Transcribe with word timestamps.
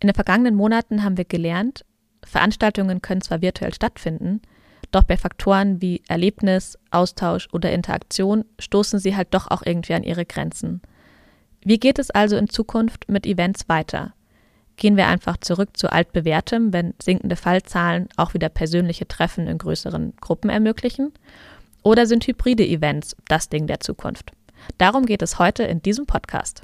In 0.00 0.08
den 0.08 0.14
vergangenen 0.14 0.54
Monaten 0.54 1.02
haben 1.02 1.16
wir 1.16 1.24
gelernt, 1.24 1.84
Veranstaltungen 2.24 3.02
können 3.02 3.20
zwar 3.20 3.42
virtuell 3.42 3.74
stattfinden, 3.74 4.40
doch 4.90 5.02
bei 5.02 5.16
Faktoren 5.16 5.82
wie 5.82 6.02
Erlebnis, 6.08 6.78
Austausch 6.90 7.48
oder 7.52 7.72
Interaktion 7.72 8.44
stoßen 8.58 8.98
sie 8.98 9.16
halt 9.16 9.34
doch 9.34 9.50
auch 9.50 9.62
irgendwie 9.64 9.94
an 9.94 10.02
ihre 10.02 10.24
Grenzen. 10.24 10.80
Wie 11.62 11.78
geht 11.78 11.98
es 11.98 12.10
also 12.10 12.36
in 12.36 12.48
Zukunft 12.48 13.08
mit 13.08 13.26
Events 13.26 13.68
weiter? 13.68 14.14
Gehen 14.76 14.96
wir 14.96 15.08
einfach 15.08 15.36
zurück 15.38 15.76
zu 15.76 15.92
altbewährtem, 15.92 16.72
wenn 16.72 16.94
sinkende 17.02 17.36
Fallzahlen 17.36 18.08
auch 18.16 18.32
wieder 18.32 18.48
persönliche 18.48 19.08
Treffen 19.08 19.48
in 19.48 19.58
größeren 19.58 20.14
Gruppen 20.20 20.50
ermöglichen? 20.50 21.12
Oder 21.82 22.06
sind 22.06 22.26
hybride 22.26 22.66
Events 22.66 23.16
das 23.26 23.48
Ding 23.48 23.66
der 23.66 23.80
Zukunft? 23.80 24.32
Darum 24.78 25.04
geht 25.04 25.22
es 25.22 25.38
heute 25.38 25.64
in 25.64 25.82
diesem 25.82 26.06
Podcast. 26.06 26.62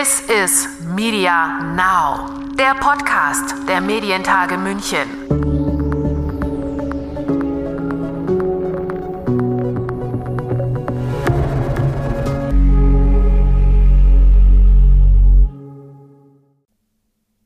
This 0.00 0.20
is 0.20 0.68
Media 0.96 1.60
Now, 1.76 2.30
der 2.56 2.74
Podcast 2.76 3.54
der 3.68 3.82
Medientage 3.82 4.56
München. 4.56 5.06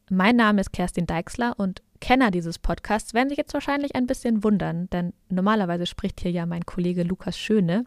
Mein 0.09 0.37
Name 0.37 0.60
ist 0.60 0.73
Kerstin 0.73 1.09
Deixler 1.09 1.54
und 1.59 1.82
Kenner 2.01 2.30
dieses 2.30 2.60
Podcasts 2.60 3.12
werden 3.12 3.28
sich 3.28 3.38
jetzt 3.38 3.54
wahrscheinlich 3.54 3.96
ein 3.96 4.06
bisschen 4.06 4.45
wundern, 4.45 4.88
denn 4.90 5.15
normalerweise 5.28 5.87
spricht 5.87 6.20
hier 6.20 6.30
ja 6.30 6.46
mein 6.46 6.65
Kollege 6.65 7.02
Lukas 7.02 7.37
Schöne, 7.37 7.87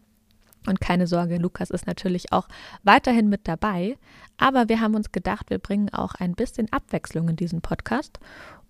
und 0.66 0.80
keine 0.80 1.06
Sorge, 1.06 1.38
Lukas 1.38 1.70
ist 1.70 1.86
natürlich 1.86 2.32
auch 2.32 2.46
weiterhin 2.82 3.28
mit 3.28 3.48
dabei. 3.48 3.96
Aber 4.36 4.68
wir 4.68 4.80
haben 4.80 4.94
uns 4.94 5.12
gedacht, 5.12 5.50
wir 5.50 5.58
bringen 5.58 5.92
auch 5.92 6.14
ein 6.14 6.34
bisschen 6.34 6.70
Abwechslung 6.72 7.28
in 7.28 7.36
diesen 7.36 7.60
Podcast. 7.60 8.20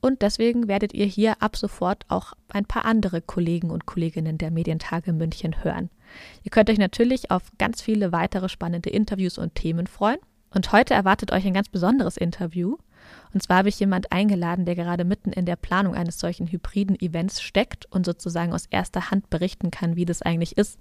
Und 0.01 0.23
deswegen 0.23 0.67
werdet 0.67 0.95
ihr 0.95 1.07
hier 1.07 1.43
ab 1.43 1.57
sofort 1.57 2.05
auch 2.09 2.33
ein 2.49 2.65
paar 2.65 2.85
andere 2.85 3.21
Kollegen 3.21 3.71
und 3.71 3.87
Kolleginnen 3.87 4.39
der 4.39 4.51
Medientage 4.51 5.13
München 5.13 5.63
hören. 5.63 5.91
Ihr 6.43 6.51
könnt 6.51 6.71
euch 6.71 6.79
natürlich 6.79 7.31
auf 7.31 7.43
ganz 7.59 7.83
viele 7.83 8.11
weitere 8.13 8.49
spannende 8.49 8.91
Interviews 8.91 9.37
und 9.37 9.55
Themen 9.55 9.87
freuen. 9.87 10.19
Und 10.53 10.73
heute 10.73 10.95
erwartet 10.95 11.33
euch 11.33 11.47
ein 11.47 11.55
ganz 11.55 11.69
besonderes 11.69 12.17
Interview. 12.17 12.77
Und 13.33 13.43
zwar 13.43 13.59
habe 13.59 13.69
ich 13.69 13.79
jemand 13.79 14.11
eingeladen, 14.11 14.65
der 14.65 14.75
gerade 14.75 15.05
mitten 15.05 15.33
in 15.33 15.47
der 15.47 15.57
Planung 15.57 15.95
eines 15.95 16.19
solchen 16.19 16.49
hybriden 16.49 16.99
Events 17.01 17.41
steckt 17.41 17.87
und 17.87 18.05
sozusagen 18.07 18.53
aus 18.53 18.67
erster 18.67 19.11
Hand 19.11 19.31
berichten 19.31 19.71
kann, 19.71 19.97
wie 19.97 20.05
das 20.05 20.23
eigentlich 20.23 20.57
ist 20.57 20.79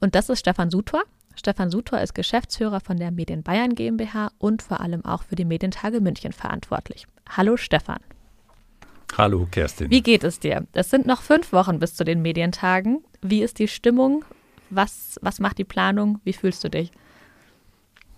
und 0.00 0.14
das 0.14 0.28
ist 0.28 0.40
Stefan 0.40 0.70
Sutor. 0.70 1.02
Stefan 1.34 1.70
Sutor 1.70 2.00
ist 2.00 2.14
Geschäftsführer 2.14 2.80
von 2.80 2.96
der 2.96 3.10
Medien 3.10 3.42
Bayern 3.42 3.74
GmbH 3.74 4.30
und 4.38 4.62
vor 4.62 4.80
allem 4.80 5.04
auch 5.04 5.22
für 5.22 5.36
die 5.36 5.44
Medientage 5.44 6.00
München 6.00 6.32
verantwortlich. 6.32 7.06
Hallo 7.28 7.56
Stefan. 7.56 8.00
Hallo 9.16 9.46
Kerstin. 9.50 9.90
Wie 9.90 10.02
geht 10.02 10.24
es 10.24 10.40
dir? 10.40 10.66
Es 10.72 10.90
sind 10.90 11.06
noch 11.06 11.22
fünf 11.22 11.52
Wochen 11.52 11.78
bis 11.78 11.94
zu 11.94 12.04
den 12.04 12.22
Medientagen. 12.22 13.04
Wie 13.22 13.42
ist 13.42 13.58
die 13.58 13.68
Stimmung? 13.68 14.24
Was, 14.70 15.18
was 15.22 15.38
macht 15.38 15.58
die 15.58 15.64
Planung? 15.64 16.20
Wie 16.24 16.32
fühlst 16.32 16.64
du 16.64 16.70
dich? 16.70 16.90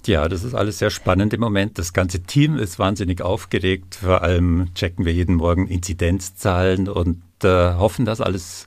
Ja, 0.07 0.29
das 0.29 0.43
ist 0.43 0.55
alles 0.55 0.79
sehr 0.79 0.91
spannend 0.91 1.35
im 1.35 1.41
Moment. 1.41 1.79
Das 1.79 1.93
ganze 1.93 2.23
Team 2.23 2.57
ist 2.57 2.79
wahnsinnig 2.79 3.21
aufgeregt. 3.21 3.97
Vor 3.97 4.23
allem 4.23 4.73
checken 4.75 5.05
wir 5.05 5.13
jeden 5.13 5.35
Morgen 5.35 5.67
Inzidenzzahlen 5.67 6.89
und 6.89 7.23
äh, 7.43 7.75
hoffen, 7.75 8.05
dass 8.05 8.21
alles 8.21 8.67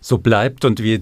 so 0.00 0.18
bleibt 0.18 0.64
und 0.64 0.82
wir 0.82 1.00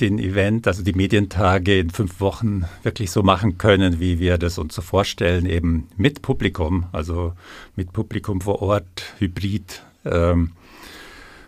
den 0.00 0.18
Event, 0.18 0.66
also 0.66 0.82
die 0.82 0.92
Medientage 0.92 1.78
in 1.78 1.90
fünf 1.90 2.20
Wochen 2.20 2.64
wirklich 2.82 3.10
so 3.10 3.22
machen 3.22 3.58
können, 3.58 4.00
wie 4.00 4.18
wir 4.18 4.38
das 4.38 4.58
uns 4.58 4.74
so 4.74 4.82
vorstellen, 4.82 5.46
eben 5.46 5.88
mit 5.96 6.22
Publikum, 6.22 6.86
also 6.92 7.32
mit 7.76 7.92
Publikum 7.92 8.40
vor 8.40 8.62
Ort, 8.62 9.14
hybrid. 9.18 9.82
Ähm, 10.04 10.52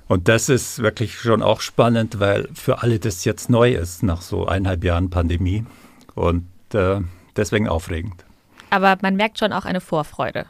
und 0.08 0.28
das 0.28 0.48
ist 0.48 0.80
wirklich 0.80 1.18
schon 1.18 1.42
auch 1.42 1.60
spannend, 1.60 2.20
weil 2.20 2.48
für 2.54 2.82
alle 2.82 2.98
das 2.98 3.24
jetzt 3.24 3.50
neu 3.50 3.72
ist 3.72 4.02
nach 4.02 4.22
so 4.22 4.46
eineinhalb 4.46 4.84
Jahren 4.84 5.10
Pandemie 5.10 5.64
und 6.14 6.46
äh, 6.74 7.00
deswegen 7.36 7.68
aufregend. 7.68 8.24
Aber 8.70 8.96
man 9.02 9.16
merkt 9.16 9.38
schon 9.38 9.52
auch 9.52 9.64
eine 9.64 9.80
Vorfreude. 9.80 10.46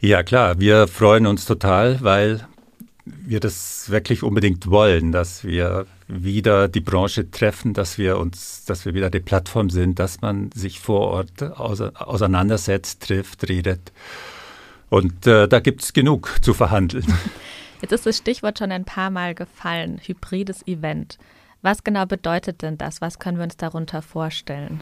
Ja, 0.00 0.24
klar, 0.24 0.58
wir 0.58 0.88
freuen 0.88 1.26
uns 1.26 1.44
total, 1.44 2.00
weil 2.00 2.46
wir 3.04 3.40
das 3.40 3.90
wirklich 3.90 4.22
unbedingt 4.22 4.70
wollen, 4.70 5.12
dass 5.12 5.44
wir 5.44 5.86
wieder 6.06 6.68
die 6.68 6.80
Branche 6.80 7.30
treffen, 7.30 7.74
dass 7.74 7.98
wir 7.98 8.18
uns, 8.18 8.64
dass 8.64 8.84
wir 8.84 8.94
wieder 8.94 9.10
die 9.10 9.20
Plattform 9.20 9.70
sind, 9.70 9.98
dass 9.98 10.20
man 10.20 10.50
sich 10.52 10.80
vor 10.80 11.08
Ort 11.08 11.42
auseinandersetzt, 11.42 13.02
trifft, 13.02 13.48
redet. 13.48 13.92
Und 14.88 15.26
äh, 15.26 15.48
da 15.48 15.60
gibt 15.60 15.82
es 15.82 15.92
genug 15.92 16.38
zu 16.42 16.54
verhandeln. 16.54 17.06
Jetzt 17.80 17.92
ist 17.92 18.06
das 18.06 18.16
Stichwort 18.18 18.58
schon 18.58 18.70
ein 18.70 18.84
paar 18.84 19.10
Mal 19.10 19.34
gefallen, 19.34 20.00
hybrides 20.04 20.66
Event. 20.68 21.18
Was 21.62 21.82
genau 21.82 22.06
bedeutet 22.06 22.62
denn 22.62 22.78
das? 22.78 23.00
Was 23.00 23.18
können 23.18 23.38
wir 23.38 23.44
uns 23.44 23.56
darunter 23.56 24.02
vorstellen? 24.02 24.80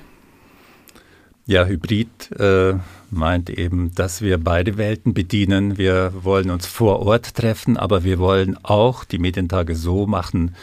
Ja, 1.51 1.67
Hybrid 1.67 2.31
äh, 2.39 2.75
meint 3.11 3.51
eben, 3.51 3.93
dass 3.97 4.23
wir 4.23 4.39
beide 4.39 4.79
Welten 4.79 5.15
bedienen. 5.15 5.79
Wir 5.79 6.13
wollen 6.23 6.49
uns 6.49 6.69
vor 6.69 7.01
Ort 7.01 7.35
treffen, 7.35 7.77
aber 7.77 8.05
wir 8.05 8.21
wollen 8.21 8.57
auch 8.63 9.03
die 9.03 9.19
Medientage 9.19 9.75
so 9.75 10.07
machen, 10.07 10.55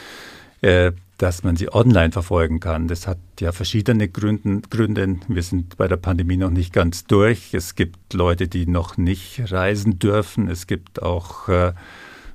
äh, 0.62 0.92
dass 1.18 1.44
man 1.44 1.56
sie 1.56 1.70
online 1.70 2.10
verfolgen 2.10 2.58
kann. 2.58 2.88
Das 2.88 3.06
hat 3.06 3.18
ja 3.38 3.52
verschiedene 3.52 4.08
Gründen, 4.08 4.62
Gründe. 4.62 5.16
Wir 5.28 5.42
sind 5.42 5.76
bei 5.76 5.88
der 5.88 5.98
Pandemie 5.98 6.38
noch 6.38 6.48
nicht 6.48 6.72
ganz 6.72 7.04
durch. 7.04 7.52
Es 7.52 7.74
gibt 7.74 8.14
Leute, 8.14 8.48
die 8.48 8.66
noch 8.66 8.96
nicht 8.96 9.52
reisen 9.52 9.98
dürfen. 9.98 10.48
Es 10.48 10.66
gibt 10.66 11.02
auch, 11.02 11.48
äh, 11.48 11.74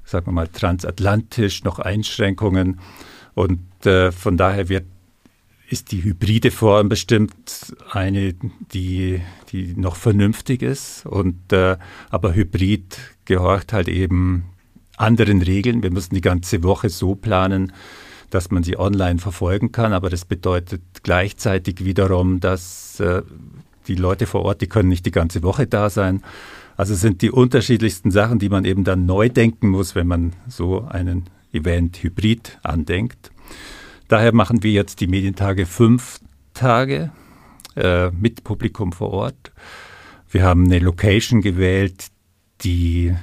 sagen 0.03 0.27
wir 0.27 0.31
mal, 0.31 0.47
transatlantisch 0.47 1.63
noch 1.63 1.79
Einschränkungen. 1.79 2.79
Und 3.33 3.87
äh, 3.87 4.11
von 4.11 4.37
daher 4.37 4.69
wird 4.69 4.85
ist 5.73 5.91
die 5.91 6.03
hybride 6.03 6.51
Form 6.51 6.87
bestimmt 6.87 7.33
eine, 7.89 8.35
die, 8.73 9.21
die 9.51 9.73
noch 9.75 9.95
vernünftig 9.95 10.61
ist. 10.61 11.05
Und, 11.05 11.51
äh, 11.51 11.77
aber 12.11 12.35
Hybrid 12.35 12.97
gehorcht 13.25 13.73
halt 13.73 13.87
eben 13.87 14.45
anderen 14.97 15.41
Regeln. 15.41 15.81
Wir 15.81 15.91
müssen 15.91 16.13
die 16.13 16.21
ganze 16.21 16.61
Woche 16.61 16.89
so 16.89 17.15
planen, 17.15 17.73
dass 18.29 18.51
man 18.51 18.61
sie 18.61 18.77
online 18.77 19.17
verfolgen 19.17 19.71
kann. 19.71 19.93
Aber 19.93 20.11
das 20.11 20.25
bedeutet 20.25 20.83
gleichzeitig 21.01 21.83
wiederum, 21.83 22.39
dass 22.39 22.99
äh, 22.99 23.23
die 23.87 23.95
Leute 23.95 24.27
vor 24.27 24.43
Ort, 24.43 24.61
die 24.61 24.67
können 24.67 24.89
nicht 24.89 25.07
die 25.07 25.11
ganze 25.11 25.41
Woche 25.41 25.65
da 25.65 25.89
sein. 25.89 26.21
Also 26.77 26.93
sind 26.93 27.23
die 27.23 27.31
unterschiedlichsten 27.31 28.11
Sachen, 28.11 28.37
die 28.37 28.49
man 28.49 28.63
eben 28.63 28.83
dann 28.83 29.07
neu 29.07 29.27
denken 29.27 29.69
muss, 29.69 29.95
wenn 29.95 30.07
man 30.07 30.33
so 30.47 30.85
einen 30.85 31.25
Event 31.51 32.03
hybrid 32.03 32.59
andenkt. 32.61 33.31
Daher 34.07 34.33
machen 34.33 34.63
wir 34.63 34.71
jetzt 34.71 35.01
die 35.01 35.07
Medientage 35.07 35.65
fünf 35.65 36.19
Tage 36.53 37.11
äh, 37.75 38.11
mit 38.11 38.43
Publikum 38.43 38.91
vor 38.91 39.11
Ort. 39.11 39.51
Wir 40.29 40.43
haben 40.43 40.65
eine 40.65 40.79
Location 40.79 41.41
gewählt, 41.41 42.07
die 42.61 43.15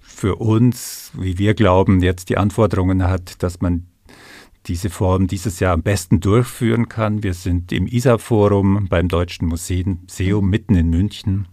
für 0.00 0.36
uns, 0.36 1.12
wie 1.14 1.38
wir 1.38 1.54
glauben, 1.54 2.02
jetzt 2.02 2.28
die 2.28 2.38
Anforderungen 2.38 3.04
hat, 3.04 3.42
dass 3.42 3.60
man 3.60 3.86
diese 4.66 4.90
Form 4.90 5.26
dieses 5.26 5.60
Jahr 5.60 5.72
am 5.72 5.82
besten 5.82 6.20
durchführen 6.20 6.88
kann. 6.88 7.22
Wir 7.22 7.34
sind 7.34 7.72
im 7.72 7.86
ISA-Forum 7.86 8.86
beim 8.88 9.08
Deutschen 9.08 9.48
Museum, 9.48 10.50
mitten 10.50 10.74
in 10.74 10.90
München. 10.90 11.48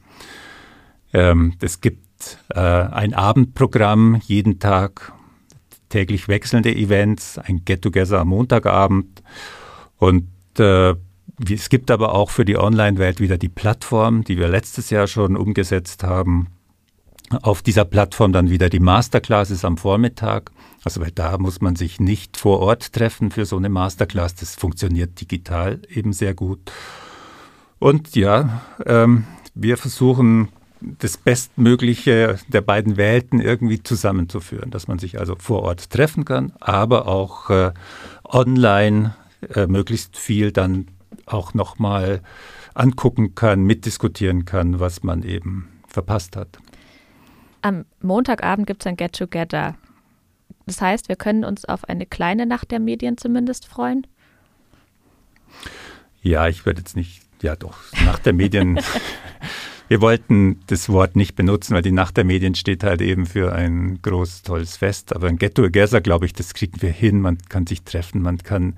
Ähm, 1.14 1.54
es 1.62 1.80
gibt 1.80 2.40
äh, 2.50 2.60
ein 2.60 3.14
Abendprogramm 3.14 4.20
jeden 4.26 4.60
Tag 4.60 5.14
täglich 5.96 6.28
wechselnde 6.28 6.76
Events, 6.76 7.38
ein 7.38 7.64
Get-Together 7.64 8.20
am 8.20 8.28
Montagabend 8.28 9.24
und 9.98 10.28
äh, 10.60 10.94
es 11.50 11.70
gibt 11.70 11.90
aber 11.90 12.14
auch 12.14 12.32
für 12.32 12.44
die 12.44 12.58
Online-Welt 12.58 13.22
wieder 13.22 13.38
die 13.38 13.48
Plattform, 13.48 14.26
die 14.26 14.38
wir 14.38 14.50
letztes 14.50 14.90
Jahr 14.90 15.08
schon 15.08 15.38
umgesetzt 15.38 16.04
haben. 16.04 16.48
Auf 17.42 17.62
dieser 17.62 17.86
Plattform 17.86 18.34
dann 18.34 18.50
wieder 18.50 18.70
die 18.70 18.80
Masterclasses 18.82 19.64
am 19.64 19.78
Vormittag. 19.78 20.52
Also 20.84 21.02
weil 21.02 21.12
da 21.12 21.38
muss 21.38 21.62
man 21.62 21.76
sich 21.76 22.00
nicht 22.00 22.38
vor 22.38 22.60
Ort 22.60 22.94
treffen 22.94 23.32
für 23.32 23.46
so 23.46 23.58
eine 23.58 23.70
Masterclass. 23.70 24.36
Das 24.36 24.56
funktioniert 24.56 25.20
digital 25.20 25.82
eben 25.90 26.14
sehr 26.14 26.34
gut. 26.34 26.72
Und 27.80 28.16
ja, 28.16 28.62
ähm, 28.86 29.26
wir 29.54 29.78
versuchen 29.78 30.50
das 31.00 31.18
Bestmögliche 31.18 32.38
der 32.48 32.62
beiden 32.62 32.98
Welten 32.98 33.40
irgendwie 33.40 33.82
zusammenzuführen, 33.82 34.72
dass 34.72 34.88
man 34.88 35.00
sich 35.00 35.20
also 35.20 35.36
vor 35.38 35.64
Ort 35.64 35.90
treffen 35.90 36.26
kann, 36.26 36.54
aber 36.60 37.08
auch 37.08 37.50
äh, 37.50 37.72
online 38.24 39.16
äh, 39.54 39.68
möglichst 39.68 40.18
viel 40.18 40.52
dann 40.52 40.88
auch 41.26 41.54
nochmal 41.54 42.22
angucken 42.74 43.36
kann, 43.36 43.64
mitdiskutieren 43.64 44.46
kann, 44.46 44.80
was 44.80 45.04
man 45.04 45.24
eben 45.24 45.70
verpasst 45.88 46.36
hat. 46.36 46.60
Am 47.62 47.86
Montagabend 48.02 48.68
gibt 48.68 48.84
es 48.84 48.88
ein 48.88 48.98
Get-Together. 48.98 49.76
Das 50.66 50.82
heißt, 50.82 51.10
wir 51.10 51.16
können 51.16 51.46
uns 51.46 51.66
auf 51.66 51.88
eine 51.90 52.06
kleine 52.06 52.46
Nacht 52.46 52.72
der 52.72 52.80
Medien 52.80 53.18
zumindest 53.18 53.66
freuen? 53.66 54.06
Ja, 56.22 56.48
ich 56.48 56.66
würde 56.66 56.82
jetzt 56.82 56.96
nicht 56.96 57.22
ja 57.42 57.56
doch, 57.56 57.78
nach 58.04 58.20
der 58.20 58.34
Medien. 58.34 58.80
wir 59.88 60.02
wollten 60.02 60.60
das 60.68 60.90
Wort 60.90 61.16
nicht 61.16 61.36
benutzen, 61.36 61.76
weil 61.76 61.82
die 61.82 61.92
Nacht 61.92 62.18
der 62.18 62.24
Medien 62.24 62.56
steht 62.56 62.84
halt 62.84 63.02
eben 63.02 63.26
für 63.26 63.54
ein 63.54 64.02
großes, 64.02 64.42
tolles 64.42 64.78
Fest. 64.78 65.16
Aber 65.16 65.28
ein 65.28 65.38
Get 65.38 65.56
Together, 65.56 66.02
glaube 66.02 66.26
ich, 66.26 66.34
das 66.34 66.54
kriegen 66.54 66.82
wir 66.82 66.92
hin. 66.92 67.22
Man 67.22 67.38
kann 67.50 67.68
sich 67.68 67.84
treffen, 67.84 68.22
man 68.22 68.40
kann 68.40 68.78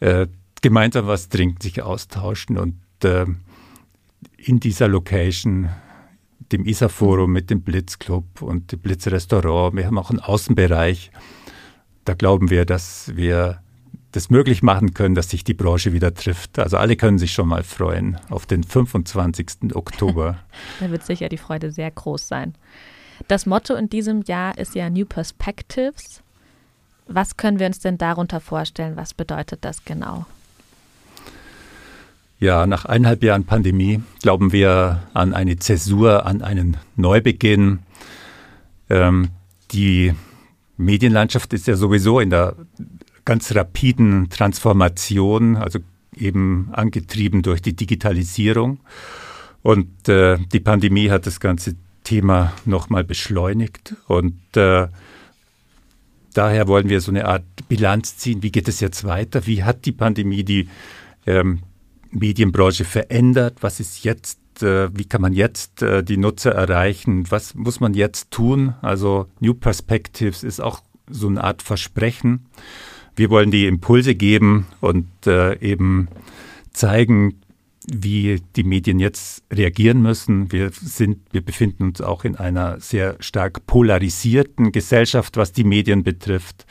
äh, 0.00 0.26
gemeinsam 0.62 1.06
was 1.06 1.28
trinken, 1.28 1.60
sich 1.60 1.82
austauschen 1.82 2.58
und 2.58 2.76
äh, 3.02 3.26
in 4.36 4.60
dieser 4.60 4.88
Location, 4.88 5.70
dem 6.52 6.64
ISA-Forum 6.66 7.32
mit 7.32 7.50
dem 7.50 7.62
Blitzclub 7.62 8.42
und 8.42 8.72
dem 8.72 8.80
Blitzrestaurant, 8.80 9.76
wir 9.76 9.86
haben 9.86 9.98
auch 9.98 10.10
einen 10.10 10.20
Außenbereich. 10.20 11.10
Da 12.04 12.14
glauben 12.14 12.50
wir, 12.50 12.66
dass 12.66 13.16
wir 13.16 13.63
das 14.14 14.30
möglich 14.30 14.62
machen 14.62 14.94
können, 14.94 15.16
dass 15.16 15.30
sich 15.30 15.42
die 15.42 15.54
Branche 15.54 15.92
wieder 15.92 16.14
trifft. 16.14 16.60
Also 16.60 16.76
alle 16.76 16.94
können 16.94 17.18
sich 17.18 17.32
schon 17.32 17.48
mal 17.48 17.64
freuen 17.64 18.16
auf 18.30 18.46
den 18.46 18.62
25. 18.62 19.74
Oktober. 19.74 20.38
da 20.80 20.90
wird 20.90 21.04
sicher 21.04 21.28
die 21.28 21.36
Freude 21.36 21.72
sehr 21.72 21.90
groß 21.90 22.28
sein. 22.28 22.54
Das 23.26 23.44
Motto 23.44 23.74
in 23.74 23.88
diesem 23.88 24.22
Jahr 24.22 24.56
ist 24.56 24.76
ja 24.76 24.88
New 24.88 25.04
Perspectives. 25.04 26.22
Was 27.08 27.36
können 27.36 27.58
wir 27.58 27.66
uns 27.66 27.80
denn 27.80 27.98
darunter 27.98 28.40
vorstellen? 28.40 28.96
Was 28.96 29.14
bedeutet 29.14 29.64
das 29.64 29.84
genau? 29.84 30.26
Ja, 32.38 32.66
nach 32.66 32.84
eineinhalb 32.84 33.24
Jahren 33.24 33.44
Pandemie 33.44 34.00
glauben 34.22 34.52
wir 34.52 35.02
an 35.12 35.34
eine 35.34 35.56
Zäsur, 35.56 36.24
an 36.24 36.42
einen 36.42 36.76
Neubeginn. 36.94 37.80
Ähm, 38.88 39.30
die 39.72 40.14
Medienlandschaft 40.76 41.52
ist 41.52 41.66
ja 41.66 41.74
sowieso 41.74 42.20
in 42.20 42.30
der 42.30 42.54
ganz 43.24 43.54
rapiden 43.54 44.28
Transformation, 44.30 45.56
also 45.56 45.78
eben 46.16 46.68
angetrieben 46.72 47.42
durch 47.42 47.62
die 47.62 47.74
Digitalisierung. 47.74 48.80
Und 49.62 50.08
äh, 50.08 50.38
die 50.52 50.60
Pandemie 50.60 51.10
hat 51.10 51.26
das 51.26 51.40
ganze 51.40 51.74
Thema 52.04 52.52
nochmal 52.66 53.02
beschleunigt. 53.02 53.96
Und 54.06 54.38
äh, 54.56 54.88
daher 56.34 56.68
wollen 56.68 56.88
wir 56.88 57.00
so 57.00 57.10
eine 57.10 57.26
Art 57.26 57.44
Bilanz 57.68 58.18
ziehen. 58.18 58.42
Wie 58.42 58.52
geht 58.52 58.68
es 58.68 58.80
jetzt 58.80 59.04
weiter? 59.04 59.46
Wie 59.46 59.64
hat 59.64 59.86
die 59.86 59.92
Pandemie 59.92 60.44
die 60.44 60.68
ähm, 61.26 61.62
Medienbranche 62.10 62.84
verändert? 62.84 63.58
Was 63.62 63.80
ist 63.80 64.04
jetzt, 64.04 64.62
äh, 64.62 64.96
wie 64.96 65.06
kann 65.06 65.22
man 65.22 65.32
jetzt 65.32 65.82
äh, 65.82 66.04
die 66.04 66.18
Nutzer 66.18 66.52
erreichen? 66.52 67.30
Was 67.30 67.54
muss 67.54 67.80
man 67.80 67.94
jetzt 67.94 68.30
tun? 68.30 68.74
Also 68.82 69.26
New 69.40 69.54
Perspectives 69.54 70.44
ist 70.44 70.60
auch 70.60 70.82
so 71.08 71.26
eine 71.28 71.42
Art 71.42 71.62
Versprechen. 71.62 72.46
Wir 73.16 73.30
wollen 73.30 73.50
die 73.50 73.66
Impulse 73.66 74.14
geben 74.14 74.66
und 74.80 75.08
äh, 75.26 75.58
eben 75.60 76.08
zeigen, 76.72 77.40
wie 77.86 78.40
die 78.56 78.64
Medien 78.64 78.98
jetzt 78.98 79.44
reagieren 79.52 80.00
müssen. 80.02 80.50
Wir 80.50 80.70
sind, 80.72 81.18
wir 81.32 81.44
befinden 81.44 81.84
uns 81.84 82.00
auch 82.00 82.24
in 82.24 82.36
einer 82.36 82.80
sehr 82.80 83.16
stark 83.20 83.66
polarisierten 83.66 84.72
Gesellschaft, 84.72 85.36
was 85.36 85.52
die 85.52 85.64
Medien 85.64 86.02
betrifft. 86.02 86.66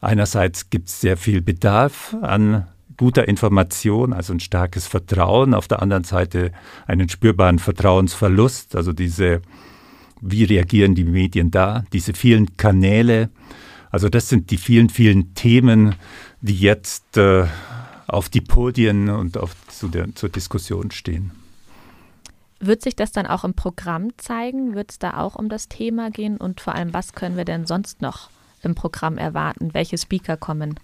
Einerseits 0.00 0.68
gibt 0.68 0.88
es 0.88 1.00
sehr 1.00 1.16
viel 1.16 1.42
Bedarf 1.42 2.16
an 2.22 2.66
guter 2.96 3.28
Information, 3.28 4.12
also 4.12 4.32
ein 4.32 4.40
starkes 4.40 4.86
Vertrauen. 4.86 5.54
Auf 5.54 5.68
der 5.68 5.80
anderen 5.80 6.04
Seite 6.04 6.52
einen 6.86 7.08
spürbaren 7.08 7.58
Vertrauensverlust. 7.58 8.74
Also 8.76 8.92
diese, 8.92 9.42
wie 10.20 10.44
reagieren 10.44 10.94
die 10.94 11.04
Medien 11.04 11.50
da? 11.50 11.84
Diese 11.92 12.14
vielen 12.14 12.56
Kanäle, 12.56 13.30
also 13.92 14.08
das 14.08 14.28
sind 14.28 14.50
die 14.50 14.56
vielen, 14.56 14.88
vielen 14.88 15.34
Themen, 15.34 15.94
die 16.40 16.58
jetzt 16.58 17.16
äh, 17.18 17.46
auf 18.06 18.30
die 18.30 18.40
Podien 18.40 19.10
und 19.10 19.36
auf, 19.36 19.54
zu 19.68 19.88
der, 19.88 20.14
zur 20.14 20.30
Diskussion 20.30 20.90
stehen. 20.90 21.30
Wird 22.58 22.80
sich 22.80 22.96
das 22.96 23.12
dann 23.12 23.26
auch 23.26 23.44
im 23.44 23.54
Programm 23.54 24.16
zeigen? 24.16 24.74
Wird 24.74 24.92
es 24.92 24.98
da 24.98 25.18
auch 25.18 25.34
um 25.34 25.48
das 25.48 25.68
Thema 25.68 26.10
gehen? 26.10 26.38
Und 26.38 26.60
vor 26.60 26.74
allem, 26.74 26.94
was 26.94 27.12
können 27.12 27.36
wir 27.36 27.44
denn 27.44 27.66
sonst 27.66 28.00
noch 28.00 28.30
im 28.62 28.74
Programm 28.74 29.18
erwarten? 29.18 29.74
Welche 29.74 29.98
Speaker 29.98 30.36
kommen? 30.36 30.80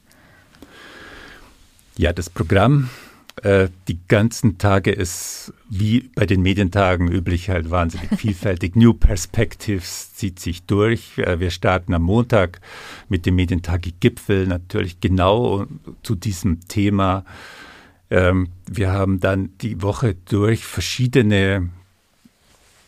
Ja, 1.97 2.13
das 2.13 2.29
Programm 2.29 2.91
äh, 3.45 3.69
die 3.89 3.99
ganzen 4.09 4.59
Tage 4.59 4.91
ist 4.91 5.53
wie 5.69 6.11
bei 6.15 6.27
den 6.27 6.43
Medientagen 6.43 7.11
üblich 7.11 7.51
halt 7.51 7.71
wahnsinnig 7.71 8.09
vielfältig. 8.17 8.77
New 8.77 8.95
Perspectives 8.95 10.15
zieht 10.15 10.41
sich 10.41 10.65
durch. 10.65 11.19
Äh, 11.19 11.41
wir 11.41 11.51
starten 11.51 11.95
am 11.95 12.03
Montag 12.03 12.61
mit 13.09 13.27
dem 13.27 13.37
Medientage 13.37 13.93
Gipfel 14.01 14.47
natürlich 14.47 15.01
genau 15.01 15.67
zu 16.03 16.15
diesem 16.15 16.67
Thema. 16.69 17.25
Ähm, 18.11 18.49
wir 18.67 18.93
haben 18.93 19.21
dann 19.21 19.51
die 19.59 19.83
Woche 19.83 20.15
durch 20.25 20.65
verschiedene 20.65 21.69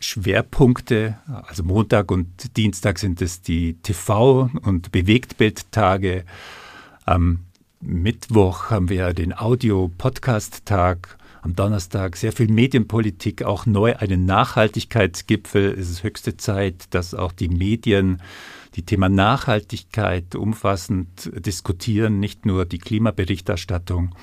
Schwerpunkte. 0.00 1.18
Also 1.46 1.62
Montag 1.62 2.10
und 2.10 2.56
Dienstag 2.56 2.98
sind 2.98 3.20
es 3.20 3.42
die 3.42 3.74
TV- 3.82 4.50
und 4.62 4.90
Bewegtbildtage. 4.92 6.24
Am 7.04 7.40
Mittwoch 7.82 8.68
haben 8.68 8.90
wir 8.90 9.14
den 9.14 9.32
Audio-Podcast-Tag. 9.36 11.16
Am 11.40 11.56
Donnerstag 11.56 12.14
sehr 12.18 12.32
viel 12.32 12.48
Medienpolitik, 12.48 13.42
auch 13.42 13.64
neu 13.64 13.96
einen 13.96 14.26
Nachhaltigkeitsgipfel. 14.26 15.72
Es 15.78 15.88
ist 15.88 16.02
höchste 16.02 16.36
Zeit, 16.36 16.84
dass 16.90 17.14
auch 17.14 17.32
die 17.32 17.48
Medien 17.48 18.20
die 18.74 18.84
Thema 18.84 19.08
Nachhaltigkeit 19.08 20.34
umfassend 20.34 21.30
diskutieren, 21.34 22.20
nicht 22.20 22.44
nur 22.44 22.66
die 22.66 22.76
Klimaberichterstattung. 22.76 24.14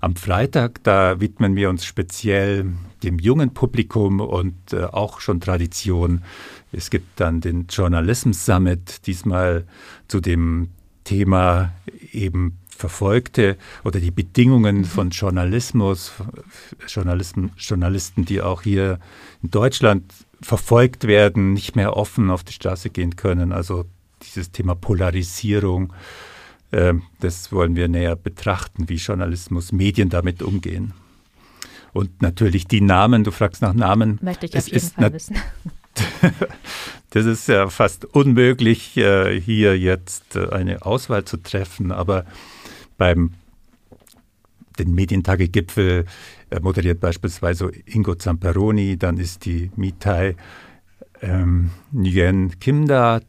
Am 0.00 0.16
Freitag, 0.16 0.82
da 0.82 1.20
widmen 1.20 1.54
wir 1.54 1.70
uns 1.70 1.84
speziell 1.84 2.72
dem 3.04 3.20
jungen 3.20 3.54
Publikum 3.54 4.18
und 4.18 4.72
äh, 4.72 4.82
auch 4.82 5.20
schon 5.20 5.40
Tradition. 5.40 6.24
Es 6.72 6.90
gibt 6.90 7.20
dann 7.20 7.40
den 7.40 7.68
Journalism 7.68 8.32
Summit, 8.32 9.06
diesmal 9.06 9.64
zu 10.08 10.20
dem 10.20 10.70
Thema 11.04 11.72
eben 12.12 12.58
verfolgte 12.76 13.56
oder 13.84 14.00
die 14.00 14.10
Bedingungen 14.10 14.78
mhm. 14.78 14.84
von 14.84 15.10
Journalismus, 15.10 16.12
Journalisten, 16.86 17.52
Journalisten, 17.58 18.24
die 18.24 18.40
auch 18.40 18.62
hier 18.62 18.98
in 19.42 19.50
Deutschland 19.50 20.12
verfolgt 20.40 21.06
werden, 21.06 21.52
nicht 21.52 21.76
mehr 21.76 21.96
offen 21.96 22.30
auf 22.30 22.44
die 22.44 22.52
Straße 22.52 22.90
gehen 22.90 23.16
können. 23.16 23.52
Also 23.52 23.84
dieses 24.22 24.52
Thema 24.52 24.74
Polarisierung, 24.74 25.92
äh, 26.70 26.94
das 27.20 27.52
wollen 27.52 27.76
wir 27.76 27.88
näher 27.88 28.16
betrachten, 28.16 28.88
wie 28.88 28.96
Journalismus, 28.96 29.72
Medien 29.72 30.08
damit 30.08 30.42
umgehen. 30.42 30.92
Und 31.92 32.20
natürlich 32.20 32.66
die 32.66 32.82
Namen, 32.82 33.24
du 33.24 33.30
fragst 33.30 33.62
nach 33.62 33.72
Namen. 33.72 34.18
Möchte 34.20 34.44
ich 34.46 34.56
auf 34.56 34.68
jeden 34.68 34.90
Fall 34.90 35.12
wissen. 35.14 35.36
das 37.10 37.24
ist 37.24 37.48
ja 37.48 37.70
fast 37.70 38.04
unmöglich, 38.04 38.96
äh, 38.98 39.40
hier 39.40 39.78
jetzt 39.78 40.36
äh, 40.36 40.50
eine 40.50 40.84
Auswahl 40.84 41.24
zu 41.24 41.38
treffen, 41.38 41.92
aber 41.92 42.26
beim 42.96 43.32
den 44.78 44.94
Medientage-Gipfel 44.94 46.04
äh, 46.50 46.60
moderiert 46.60 47.00
beispielsweise 47.00 47.70
Ingo 47.86 48.14
Zamperoni, 48.14 48.96
dann 48.96 49.18
ist 49.18 49.44
die 49.44 49.70
Mitai 49.76 50.36
ähm, 51.22 51.70
Nguyen 51.92 52.58
Kim 52.60 52.86
da, 52.86 53.20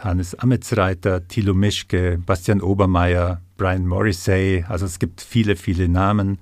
Hannes 0.00 0.34
Ametsreiter, 0.34 1.26
Thilo 1.26 1.54
Mischke, 1.54 2.18
Bastian 2.24 2.60
Obermeier, 2.60 3.40
Brian 3.56 3.86
Morrissey, 3.86 4.64
also 4.68 4.86
es 4.86 4.98
gibt 4.98 5.20
viele, 5.20 5.56
viele 5.56 5.88
Namen. 5.88 6.38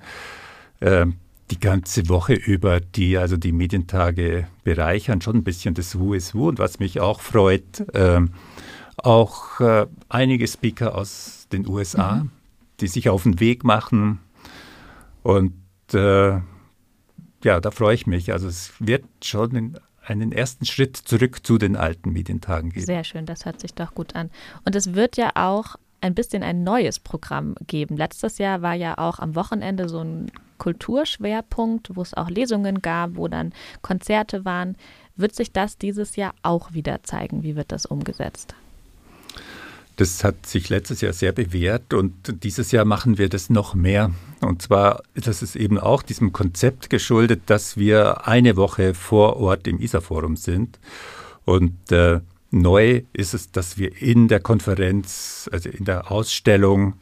Äh, 0.81 1.07
die 1.51 1.59
ganze 1.59 2.09
Woche 2.09 2.35
über, 2.35 2.79
die 2.79 3.19
also 3.19 3.37
die 3.37 3.51
Medientage 3.51 4.47
bereichern, 4.63 5.21
schon 5.21 5.39
ein 5.39 5.43
bisschen 5.43 5.75
das 5.75 5.99
Who 5.99 6.15
is 6.15 6.33
Who. 6.33 6.49
Und 6.49 6.61
was 6.61 6.79
mich 6.79 7.01
auch 7.01 7.21
freut, 7.21 7.81
äh, 7.93 8.21
auch 8.97 9.59
äh, 9.59 9.87
einige 10.09 10.47
Speaker 10.47 10.95
aus 10.95 11.49
den 11.51 11.67
USA, 11.67 12.17
mhm 12.17 12.31
die 12.81 12.89
sich 12.89 13.09
auf 13.09 13.25
den 13.25 13.41
Weg 13.41 13.65
machen. 13.65 14.21
Und 15.23 15.55
äh, 15.93 16.41
ja, 17.43 17.61
da 17.61 17.71
freue 17.71 17.95
ich 17.95 18.07
mich. 18.07 18.33
Also 18.33 18.49
es 18.49 18.73
wird 18.79 19.05
schon 19.23 19.79
einen 20.05 20.33
ersten 20.33 20.65
Schritt 20.65 20.97
zurück 20.97 21.45
zu 21.47 21.59
den 21.59 21.77
alten 21.77 22.13
Medientagen 22.13 22.71
geben. 22.71 22.87
Sehr 22.87 23.05
schön, 23.05 23.27
das 23.27 23.45
hört 23.45 23.61
sich 23.61 23.75
doch 23.75 23.95
gut 23.95 24.15
an. 24.17 24.31
Und 24.65 24.75
es 24.75 24.95
wird 24.95 25.17
ja 25.17 25.31
auch 25.35 25.77
ein 26.01 26.15
bisschen 26.15 26.43
ein 26.43 26.65
neues 26.65 26.99
Programm 26.99 27.55
geben. 27.67 27.97
Letztes 27.97 28.39
Jahr 28.39 28.63
war 28.63 28.75
ja 28.75 28.97
auch 28.99 29.19
am 29.19 29.35
Wochenende 29.35 29.89
so 29.89 30.01
ein 30.01 30.31
Kulturschwerpunkt, 30.59 31.95
wo 31.95 32.03
es 32.03 32.15
auch 32.15 32.31
Lesungen 32.31 32.83
gab, 32.83 33.17
wo 33.17 33.29
dann 33.29 33.53
Konzerte 33.83 34.45
waren. 34.45 34.77
Wird 35.17 35.35
sich 35.35 35.53
das 35.53 35.77
dieses 35.77 36.17
Jahr 36.17 36.35
auch 36.43 36.73
wieder 36.73 37.03
zeigen? 37.03 37.43
Wie 37.43 37.57
wird 37.57 37.73
das 37.73 37.87
umgesetzt? 37.87 38.55
Das 40.01 40.25
hat 40.25 40.47
sich 40.47 40.71
letztes 40.71 41.03
Jahr 41.03 41.13
sehr 41.13 41.33
bewährt 41.33 41.93
und 41.93 42.43
dieses 42.43 42.73
Jahr 42.73 42.87
machen 42.87 43.19
wir 43.19 43.29
das 43.29 43.51
noch 43.51 43.75
mehr. 43.75 44.11
Und 44.41 44.63
zwar 44.63 45.03
das 45.15 45.43
ist 45.43 45.57
eben 45.57 45.79
auch 45.79 46.03
diesem 46.03 46.33
Konzept 46.33 46.89
geschuldet, 46.89 47.43
dass 47.45 47.77
wir 47.77 48.27
eine 48.27 48.57
Woche 48.57 48.95
vor 48.95 49.37
Ort 49.37 49.67
im 49.67 49.79
ISA-Forum 49.79 50.37
sind. 50.37 50.79
Und 51.45 51.93
äh, 51.93 52.21
neu 52.51 53.03
ist 53.13 53.35
es, 53.35 53.53
dass 53.53 53.77
wir 53.77 54.01
in 54.01 54.29
der 54.29 54.41
Konferenz, 54.41 55.51
also 55.53 55.69
in 55.69 55.85
der 55.85 56.11
Ausstellung, 56.11 56.95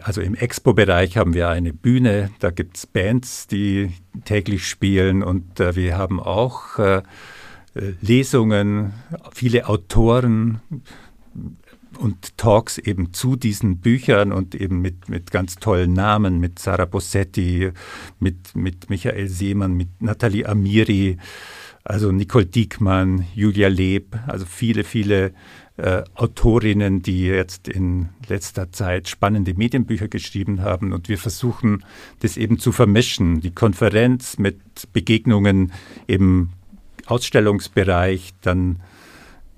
also 0.00 0.22
im 0.22 0.34
Expo-Bereich 0.34 1.18
haben 1.18 1.34
wir 1.34 1.50
eine 1.50 1.74
Bühne, 1.74 2.30
da 2.38 2.48
gibt 2.48 2.78
es 2.78 2.86
Bands, 2.86 3.46
die 3.46 3.92
täglich 4.24 4.66
spielen 4.66 5.22
und 5.22 5.60
äh, 5.60 5.76
wir 5.76 5.98
haben 5.98 6.18
auch 6.18 6.78
äh, 6.78 7.02
äh, 7.74 7.92
Lesungen, 8.00 8.94
viele 9.34 9.68
Autoren 9.68 10.62
und 11.98 12.36
Talks 12.36 12.78
eben 12.78 13.12
zu 13.12 13.36
diesen 13.36 13.78
Büchern 13.78 14.32
und 14.32 14.54
eben 14.54 14.80
mit, 14.80 15.08
mit 15.08 15.30
ganz 15.30 15.56
tollen 15.56 15.92
Namen, 15.92 16.40
mit 16.40 16.58
Sarah 16.58 16.84
Bossetti, 16.84 17.72
mit, 18.18 18.54
mit 18.54 18.90
Michael 18.90 19.28
Seemann, 19.28 19.74
mit 19.74 20.00
Nathalie 20.00 20.48
Amiri, 20.48 21.18
also 21.84 22.12
Nicole 22.12 22.46
Diekmann, 22.46 23.26
Julia 23.34 23.68
Leb, 23.68 24.16
also 24.26 24.46
viele, 24.46 24.84
viele 24.84 25.32
äh, 25.76 26.02
Autorinnen, 26.14 27.02
die 27.02 27.26
jetzt 27.26 27.68
in 27.68 28.08
letzter 28.28 28.72
Zeit 28.72 29.08
spannende 29.08 29.54
Medienbücher 29.54 30.08
geschrieben 30.08 30.62
haben. 30.62 30.92
Und 30.92 31.08
wir 31.08 31.18
versuchen, 31.18 31.84
das 32.20 32.36
eben 32.36 32.58
zu 32.58 32.72
vermischen, 32.72 33.40
die 33.40 33.52
Konferenz 33.52 34.38
mit 34.38 34.58
Begegnungen 34.92 35.72
im 36.06 36.50
Ausstellungsbereich, 37.06 38.34
dann 38.40 38.80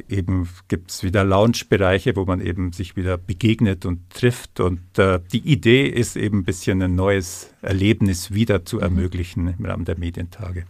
eben 0.09 0.49
gibt 0.69 0.91
es 0.91 1.03
wieder 1.03 1.25
Lounge-Bereiche, 1.25 2.17
wo 2.17 2.25
man 2.25 2.41
eben 2.41 2.73
sich 2.73 2.97
wieder 2.97 3.19
begegnet 3.19 3.87
und 3.87 4.11
trifft. 4.11 4.61
Und 4.61 4.99
äh, 4.99 5.21
die 5.33 5.41
Idee 5.41 5.87
ist 5.87 6.17
eben 6.17 6.41
ein 6.41 6.45
bisschen 6.45 6.83
ein 6.83 6.95
neues 6.95 7.53
Erlebnis 7.63 8.33
wieder 8.33 8.65
zu 8.65 8.77
mhm. 8.77 8.83
ermöglichen 8.83 9.55
im 9.59 9.65
Rahmen 9.65 9.85
der 9.85 9.99
Medientage. 9.99 10.65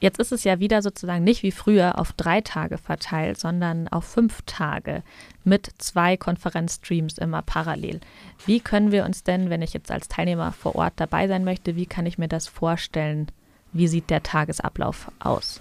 Jetzt 0.00 0.18
ist 0.18 0.32
es 0.32 0.44
ja 0.44 0.60
wieder 0.60 0.80
sozusagen 0.80 1.24
nicht 1.24 1.42
wie 1.42 1.52
früher 1.52 1.98
auf 1.98 2.14
drei 2.14 2.40
Tage 2.40 2.78
verteilt, 2.78 3.38
sondern 3.38 3.86
auf 3.88 4.04
fünf 4.04 4.40
Tage 4.46 5.02
mit 5.44 5.70
zwei 5.76 6.16
Konferenzstreams 6.16 7.18
immer 7.18 7.42
parallel. 7.42 8.00
Wie 8.46 8.60
können 8.60 8.92
wir 8.92 9.04
uns 9.04 9.24
denn, 9.24 9.50
wenn 9.50 9.60
ich 9.60 9.74
jetzt 9.74 9.90
als 9.90 10.08
Teilnehmer 10.08 10.52
vor 10.52 10.74
Ort 10.74 10.94
dabei 10.96 11.28
sein 11.28 11.44
möchte, 11.44 11.76
wie 11.76 11.84
kann 11.84 12.06
ich 12.06 12.16
mir 12.16 12.28
das 12.28 12.48
vorstellen? 12.48 13.26
Wie 13.74 13.88
sieht 13.88 14.08
der 14.08 14.22
Tagesablauf 14.22 15.12
aus? 15.18 15.60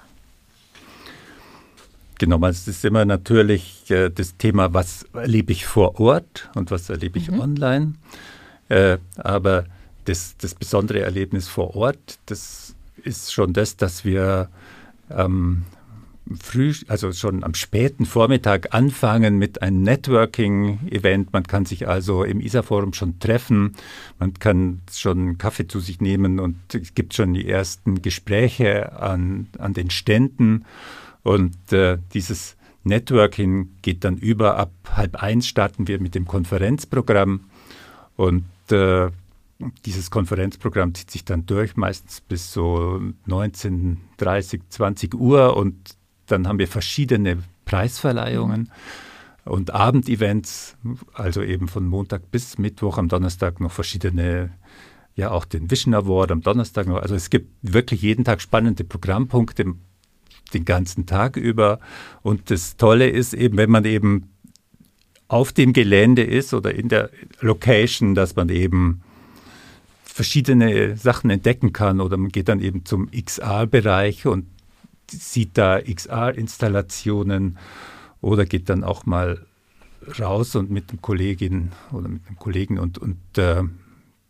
Genau, 2.20 2.46
es 2.48 2.68
ist 2.68 2.84
immer 2.84 3.06
natürlich 3.06 3.90
äh, 3.90 4.10
das 4.10 4.36
Thema, 4.36 4.74
was 4.74 5.04
erlebe 5.14 5.54
ich 5.54 5.66
vor 5.66 6.02
Ort 6.02 6.50
und 6.54 6.70
was 6.70 6.90
erlebe 6.90 7.18
ich 7.18 7.32
mhm. 7.32 7.40
online. 7.40 7.94
Äh, 8.68 8.98
aber 9.16 9.66
das, 10.04 10.36
das 10.38 10.54
besondere 10.54 11.00
Erlebnis 11.00 11.48
vor 11.48 11.76
Ort, 11.78 12.20
das 12.26 12.76
ist 13.06 13.34
schon 13.34 13.54
das, 13.54 13.78
dass 13.78 14.04
wir 14.04 14.50
ähm, 15.10 15.64
früh, 16.42 16.74
also 16.90 17.14
schon 17.14 17.46
am 17.46 17.54
späten 17.54 18.06
Vormittag 18.06 18.74
anfangen 18.74 19.38
mit 19.38 19.62
einem 19.62 19.82
Networking-Event. 19.84 21.32
Man 21.32 21.44
kann 21.44 21.66
sich 21.66 21.88
also 21.88 22.26
im 22.26 22.42
ISA-Forum 22.42 22.92
schon 22.92 23.20
treffen, 23.20 23.76
man 24.20 24.34
kann 24.34 24.82
schon 24.92 25.38
Kaffee 25.38 25.68
zu 25.68 25.80
sich 25.80 26.02
nehmen 26.02 26.42
und 26.42 26.58
es 26.76 26.94
gibt 26.94 27.14
schon 27.14 27.34
die 27.34 27.48
ersten 27.48 28.02
Gespräche 28.02 29.00
an, 29.00 29.48
an 29.58 29.74
den 29.74 29.90
Ständen. 29.90 30.66
Und 31.24 31.74
äh, 31.74 31.98
dieses 32.14 32.56
Networking 32.84 33.70
geht 33.82 34.04
dann 34.04 34.18
über. 34.18 34.58
Ab 34.58 34.72
halb 34.92 35.22
eins 35.22 35.48
starten 35.48 35.88
wir 35.88 36.00
mit 36.02 36.16
dem 36.16 36.26
Konferenzprogramm 36.26 37.46
und 38.16 38.46
äh, 38.72 39.10
dieses 39.86 40.10
Konferenzprogramm 40.10 40.94
zieht 40.94 41.12
sich 41.12 41.26
dann 41.26 41.46
durch, 41.46 41.76
meistens 41.76 42.22
bis 42.22 42.54
so 42.54 43.02
19, 43.26 43.98
30, 44.18 44.62
20 44.70 45.16
Uhr 45.16 45.58
und 45.58 45.76
dann 46.28 46.48
haben 46.48 46.60
wir 46.60 46.68
verschiedene 46.68 47.40
Preisverleihungen 47.66 48.72
und 49.46 49.72
Abendevents, 49.72 50.78
also 51.14 51.42
eben 51.42 51.68
von 51.68 51.88
Montag 51.88 52.32
bis 52.32 52.58
Mittwoch, 52.58 52.98
am 52.98 53.10
Donnerstag 53.10 53.60
noch 53.60 53.72
verschiedene, 53.72 54.52
ja 55.16 55.32
auch 55.32 55.46
den 55.46 55.70
Vision 55.70 55.94
Award 55.94 56.32
am 56.32 56.42
Donnerstag 56.42 56.88
noch. 56.88 56.98
Also 56.98 57.16
es 57.16 57.30
gibt 57.30 57.52
wirklich 57.62 58.02
jeden 58.02 58.24
Tag 58.24 58.42
spannende 58.42 58.84
Programmpunkte 58.84 59.74
den 60.54 60.66
ganzen 60.66 61.06
Tag 61.06 61.38
über 61.38 61.80
und 62.22 62.50
das 62.50 62.78
Tolle 62.78 63.10
ist 63.10 63.34
eben, 63.34 63.58
wenn 63.58 63.70
man 63.70 63.86
eben 63.86 64.30
auf 65.28 65.52
dem 65.52 65.74
Gelände 65.74 66.24
ist 66.24 66.54
oder 66.54 66.74
in 66.74 66.90
der 66.90 67.12
Location, 67.40 68.16
dass 68.16 68.36
man 68.36 68.50
eben 68.50 69.02
verschiedene 70.04 70.98
Sachen 70.98 71.30
entdecken 71.30 71.72
kann 71.72 72.02
oder 72.02 72.18
man 72.18 72.30
geht 72.30 72.50
dann 72.50 72.60
eben 72.60 72.84
zum 72.84 73.10
XR-Bereich 73.12 74.26
und 74.26 74.48
sieht 75.10 75.58
da 75.58 75.80
XR-Installationen 75.80 77.58
oder 78.22 78.46
geht 78.46 78.70
dann 78.70 78.84
auch 78.84 79.06
mal 79.06 79.46
raus 80.20 80.56
und 80.56 80.72
mit 80.72 80.90
einem 80.90 81.02
Kollegin 81.02 81.72
oder 81.92 82.10
mit 82.10 82.26
einem 82.28 82.38
Kollegen 82.38 82.80
und, 82.80 82.98
und 82.98 83.18
äh, 83.38 83.64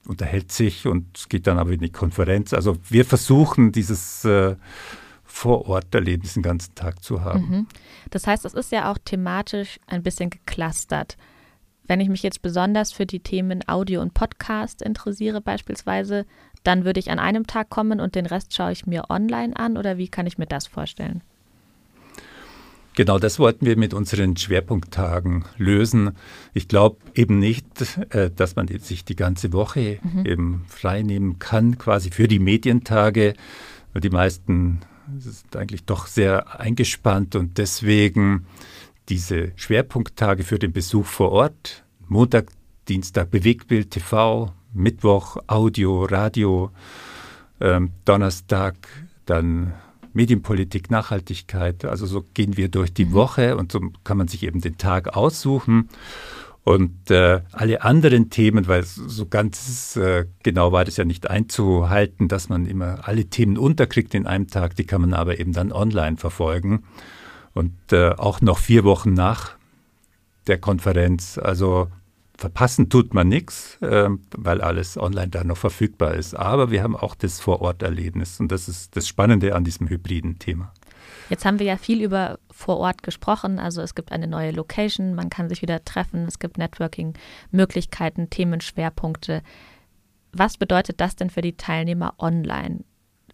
unterhält 0.06 0.52
sich 0.52 0.86
und 0.86 1.30
geht 1.30 1.48
dann 1.48 1.58
aber 1.58 1.72
in 1.72 1.80
die 1.80 1.92
Konferenz. 1.92 2.54
Also 2.54 2.78
wir 2.90 3.06
versuchen 3.06 3.72
dieses 3.72 4.26
äh, 4.26 4.56
Vororterlebnis 5.30 6.34
den 6.34 6.44
ganzen 6.44 6.76
Tag 6.76 7.04
zu 7.04 7.24
haben. 7.24 7.50
Mhm. 7.50 7.68
Das 8.10 8.28
heißt, 8.28 8.46
es 8.46 8.54
ist 8.54 8.72
ja 8.72 8.92
auch 8.92 8.98
thematisch 8.98 9.80
ein 9.88 10.04
bisschen 10.04 10.30
geclustert. 10.30 11.18
Wenn 11.88 12.02
ich 12.02 12.10
mich 12.10 12.24
jetzt 12.24 12.42
besonders 12.42 12.92
für 12.92 13.06
die 13.06 13.20
Themen 13.20 13.68
Audio 13.68 14.02
und 14.02 14.14
Podcast 14.14 14.82
interessiere 14.82 15.40
beispielsweise, 15.40 16.26
dann 16.64 16.84
würde 16.84 17.00
ich 17.00 17.10
an 17.10 17.20
einem 17.20 17.48
Tag 17.48 17.70
kommen 17.70 18.00
und 18.00 18.16
den 18.16 18.26
Rest 18.26 18.54
schaue 18.54 18.72
ich 18.72 18.86
mir 18.86 19.10
online 19.10 19.56
an 19.56 19.78
oder 19.78 19.98
wie 19.98 20.08
kann 20.08 20.28
ich 20.28 20.38
mir 20.38 20.46
das 20.46 20.68
vorstellen? 20.68 21.22
Genau, 22.96 23.18
das 23.18 23.40
wollten 23.40 23.66
wir 23.66 23.78
mit 23.78 23.94
unseren 23.94 24.36
Schwerpunkttagen 24.36 25.46
lösen. 25.58 26.18
Ich 26.54 26.68
glaube 26.68 26.98
eben 27.14 27.40
nicht, 27.40 27.66
äh, 28.10 28.30
dass 28.30 28.56
man 28.56 28.68
sich 28.68 29.06
die 29.06 29.16
ganze 29.16 29.54
Woche 29.54 30.00
mhm. 30.02 30.26
eben 30.26 30.66
frei 30.68 31.02
nehmen 31.02 31.40
kann, 31.40 31.78
quasi 31.78 32.10
für 32.12 32.28
die 32.28 32.40
Medientage. 32.40 33.36
Die 33.96 34.10
meisten 34.10 34.82
sind 35.18 35.56
eigentlich 35.56 35.86
doch 35.86 36.08
sehr 36.08 36.60
eingespannt 36.60 37.36
und 37.36 37.58
deswegen 37.58 38.46
diese 39.10 39.52
Schwerpunkttage 39.56 40.44
für 40.44 40.60
den 40.60 40.72
Besuch 40.72 41.06
vor 41.06 41.32
Ort, 41.32 41.84
Montag, 42.08 42.52
Dienstag 42.88 43.32
Bewegtbild 43.32 43.92
TV, 43.92 44.54
Mittwoch 44.74 45.38
Audio, 45.48 46.06
Radio, 46.06 46.72
ähm, 47.60 47.92
Donnerstag 48.06 48.76
dann 49.26 49.74
Medienpolitik, 50.14 50.90
Nachhaltigkeit. 50.90 51.86
Also 51.86 52.06
so 52.06 52.26
gehen 52.34 52.58
wir 52.58 52.70
durch 52.70 52.94
die 52.94 53.06
mhm. 53.06 53.14
Woche 53.14 53.58
und 53.58 53.72
so 53.72 53.82
kann 54.04 54.18
man 54.18 54.28
sich 54.28 54.44
eben 54.44 54.62
den 54.62 54.78
Tag 54.78 55.16
aussuchen. 55.16 55.90
Und 56.64 57.10
äh, 57.10 57.42
alle 57.52 57.82
anderen 57.82 58.30
Themen, 58.30 58.68
weil 58.68 58.84
so 58.84 59.26
ganz 59.26 59.96
äh, 59.96 60.26
genau 60.44 60.72
war 60.72 60.86
das 60.86 60.98
ja 60.98 61.06
nicht 61.06 61.30
einzuhalten, 61.30 62.28
dass 62.28 62.50
man 62.50 62.66
immer 62.66 63.08
alle 63.08 63.26
Themen 63.26 63.58
unterkriegt 63.58 64.14
in 64.14 64.28
einem 64.28 64.48
Tag, 64.48 64.76
die 64.76 64.86
kann 64.86 65.02
man 65.02 65.14
aber 65.14 65.40
eben 65.40 65.54
dann 65.54 65.72
online 65.72 66.18
verfolgen. 66.18 66.84
Und 67.54 67.74
äh, 67.92 68.10
auch 68.10 68.42
noch 68.42 68.60
vier 68.60 68.84
Wochen 68.84 69.14
nach 69.14 69.56
der 70.48 70.60
Konferenz. 70.60 71.38
Also 71.38 71.88
verpassen 72.38 72.90
tut 72.90 73.14
man 73.14 73.28
nichts, 73.28 73.78
äh, 73.82 74.10
weil 74.36 74.62
alles 74.62 74.98
online 74.98 75.30
da 75.30 75.44
noch 75.44 75.58
verfügbar 75.58 76.16
ist. 76.16 76.36
Aber 76.36 76.72
wir 76.72 76.84
haben 76.84 76.96
auch 76.96 77.16
das 77.16 77.40
Vororterlebnis 77.40 78.40
und 78.40 78.52
das 78.52 78.68
ist 78.68 78.96
das 78.96 79.08
Spannende 79.08 79.56
an 79.56 79.64
diesem 79.64 79.90
hybriden 79.90 80.40
Thema. 80.40 80.74
Jetzt 81.30 81.46
haben 81.46 81.60
wir 81.60 81.66
ja 81.66 81.78
viel 81.78 82.02
über 82.02 82.40
vor 82.52 82.78
Ort 82.78 83.04
gesprochen. 83.04 83.60
Also 83.60 83.82
es 83.82 83.96
gibt 83.96 84.12
eine 84.12 84.28
neue 84.28 84.52
Location, 84.52 85.16
man 85.16 85.30
kann 85.30 85.50
sich 85.50 85.62
wieder 85.62 85.84
treffen, 85.86 86.26
es 86.28 86.40
gibt 86.40 86.58
Networking-Möglichkeiten, 86.58 88.30
Themenschwerpunkte. 88.30 89.42
Was 90.32 90.58
bedeutet 90.58 91.02
das 91.02 91.16
denn 91.16 91.30
für 91.30 91.42
die 91.42 91.58
Teilnehmer 91.58 92.14
online? 92.20 92.84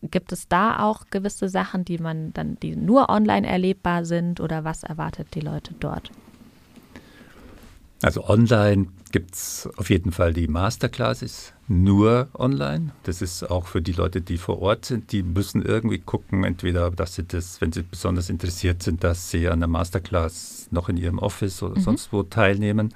Gibt 0.01 0.31
es 0.31 0.47
da 0.47 0.79
auch 0.79 1.05
gewisse 1.09 1.49
Sachen, 1.49 1.85
die 1.85 1.97
man 1.97 2.31
dann, 2.33 2.59
die 2.59 2.75
nur 2.75 3.09
online 3.09 3.47
erlebbar 3.47 4.05
sind 4.05 4.39
oder 4.39 4.63
was 4.63 4.83
erwartet 4.83 5.29
die 5.33 5.39
Leute 5.39 5.73
dort? 5.79 6.11
Also 8.01 8.27
online 8.27 8.87
gibt 9.11 9.33
es 9.33 9.69
auf 9.77 9.89
jeden 9.89 10.11
Fall 10.11 10.33
die 10.33 10.47
Masterclasses 10.47 11.54
nur 11.67 12.27
online. 12.33 12.91
Das 13.03 13.21
ist 13.21 13.43
auch 13.49 13.67
für 13.67 13.81
die 13.81 13.91
Leute, 13.91 14.21
die 14.21 14.37
vor 14.37 14.61
Ort 14.61 14.85
sind, 14.85 15.11
die 15.11 15.23
müssen 15.23 15.63
irgendwie 15.63 15.99
gucken, 15.99 16.43
entweder, 16.43 16.91
dass 16.91 17.15
sie 17.15 17.23
das, 17.23 17.59
wenn 17.61 17.71
sie 17.71 17.83
besonders 17.83 18.29
interessiert 18.29 18.83
sind, 18.83 19.03
dass 19.03 19.31
sie 19.31 19.47
an 19.47 19.59
der 19.59 19.67
Masterclass 19.67 20.67
noch 20.71 20.89
in 20.89 20.97
ihrem 20.97 21.19
Office 21.19 21.63
oder 21.63 21.77
mhm. 21.77 21.83
sonst 21.83 22.13
wo 22.13 22.23
teilnehmen. 22.23 22.93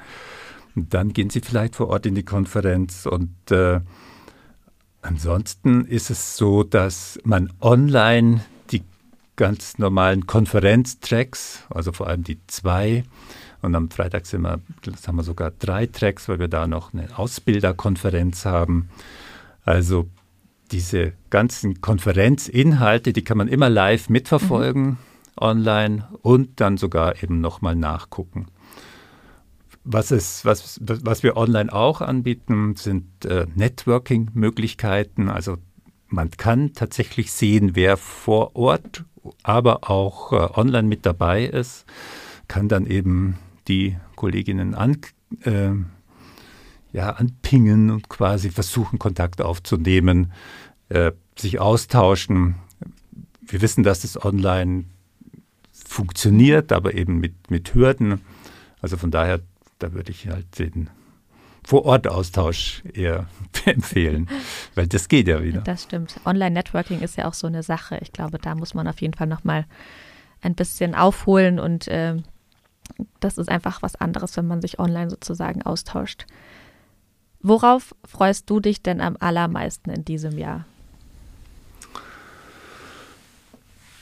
Und 0.76 0.94
dann 0.94 1.14
gehen 1.14 1.30
sie 1.30 1.42
vielleicht 1.42 1.76
vor 1.76 1.88
Ort 1.88 2.06
in 2.06 2.16
die 2.16 2.24
Konferenz 2.24 3.06
und 3.06 3.52
äh, 3.52 3.82
Ansonsten 5.02 5.86
ist 5.86 6.10
es 6.10 6.36
so, 6.36 6.64
dass 6.64 7.20
man 7.24 7.54
online 7.62 8.44
die 8.72 8.84
ganz 9.38 9.78
normalen 9.78 10.28
Konferenztracks, 10.28 11.64
also 11.70 11.94
vor 11.94 12.08
allem 12.08 12.24
die 12.24 12.40
zwei, 12.48 13.06
und 13.62 13.76
am 13.76 13.90
Freitag 13.90 14.26
sind 14.26 14.42
wir, 14.42 14.60
haben 15.08 15.16
wir 15.16 15.24
sogar 15.24 15.52
drei 15.52 15.86
Tracks, 15.86 16.30
weil 16.30 16.40
wir 16.40 16.48
da 16.48 16.68
noch 16.68 16.94
eine 16.94 17.18
Ausbilderkonferenz 17.18 18.46
haben. 18.46 18.90
Also 19.66 20.08
diese 20.72 21.14
ganzen 21.30 21.82
Konferenzinhalte, 21.82 23.14
die 23.14 23.24
kann 23.24 23.38
man 23.38 23.48
immer 23.48 23.70
live 23.70 24.10
mitverfolgen 24.10 24.84
mhm. 24.84 24.98
online 25.38 26.08
und 26.22 26.62
dann 26.62 26.78
sogar 26.78 27.22
eben 27.22 27.42
nochmal 27.42 27.76
nachgucken. 27.76 28.48
was, 29.84 30.12
es, 30.12 30.46
was, 30.46 30.80
was 30.82 31.24
wir 31.24 31.36
online 31.36 31.74
auch 31.74 32.02
anbieten, 32.02 32.76
sind 32.76 33.26
äh, 33.26 33.48
Networking-Möglichkeiten. 33.56 35.30
Also 35.30 35.58
man 36.08 36.32
kann 36.32 36.74
tatsächlich 36.74 37.32
sehen, 37.32 37.76
wer 37.76 37.98
vor 37.98 38.56
Ort, 38.56 39.04
aber 39.44 39.90
auch 39.90 40.32
äh, 40.32 40.60
online 40.60 40.88
mit 40.88 41.06
dabei 41.06 41.46
ist, 41.46 41.86
kann 42.48 42.68
dann 42.68 42.86
eben 42.86 43.38
die 43.70 43.96
Kolleginnen 44.16 44.76
an, 44.76 44.98
äh, 45.44 45.72
ja, 46.92 47.12
anpingen 47.12 47.92
und 47.92 48.10
quasi 48.10 48.50
versuchen, 48.50 49.00
Kontakt 49.00 49.42
aufzunehmen, 49.42 50.34
äh, 50.90 51.12
sich 51.38 51.60
austauschen. 51.60 52.56
Wir 53.42 53.62
wissen, 53.62 53.84
dass 53.84 54.04
es 54.04 54.24
online 54.24 54.86
funktioniert, 55.72 56.72
aber 56.72 56.96
eben 56.96 57.20
mit, 57.20 57.50
mit 57.50 57.74
Hürden. 57.74 58.22
Also 58.82 58.98
von 58.98 59.12
daher, 59.12 59.40
da 59.78 59.94
würde 59.94 60.12
ich 60.12 60.28
halt 60.28 60.60
den 60.60 60.90
Vor-Ort-Austausch 61.64 62.84
eher 62.94 63.28
empfehlen, 63.66 64.28
weil 64.76 64.88
das 64.88 65.08
geht 65.08 65.28
ja 65.28 65.44
wieder. 65.44 65.62
Das 65.62 65.84
stimmt. 65.84 66.20
Online-Networking 66.26 67.02
ist 67.02 67.18
ja 67.18 67.28
auch 67.28 67.34
so 67.34 67.48
eine 67.48 67.64
Sache. 67.64 68.00
Ich 68.02 68.12
glaube, 68.12 68.40
da 68.40 68.56
muss 68.56 68.74
man 68.74 68.88
auf 68.88 69.02
jeden 69.02 69.14
Fall 69.14 69.28
nochmal 69.28 69.66
ein 70.42 70.56
bisschen 70.56 70.96
aufholen 70.96 71.60
und 71.60 71.88
äh, 71.88 72.16
das 73.20 73.38
ist 73.38 73.50
einfach 73.50 73.82
was 73.82 73.96
anderes, 73.96 74.36
wenn 74.38 74.48
man 74.48 74.62
sich 74.62 74.80
online 74.80 75.10
sozusagen 75.10 75.62
austauscht. 75.62 76.26
Worauf 77.42 77.96
freust 78.06 78.50
du 78.50 78.60
dich 78.60 78.82
denn 78.82 79.02
am 79.02 79.16
allermeisten 79.20 79.90
in 79.90 80.04
diesem 80.04 80.38
Jahr? 80.38 80.66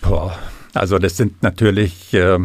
Boah, 0.01 0.38
also 0.74 0.98
das 1.00 1.17
sind 1.17 1.44
natürlich, 1.44 2.13
äh, 2.13 2.39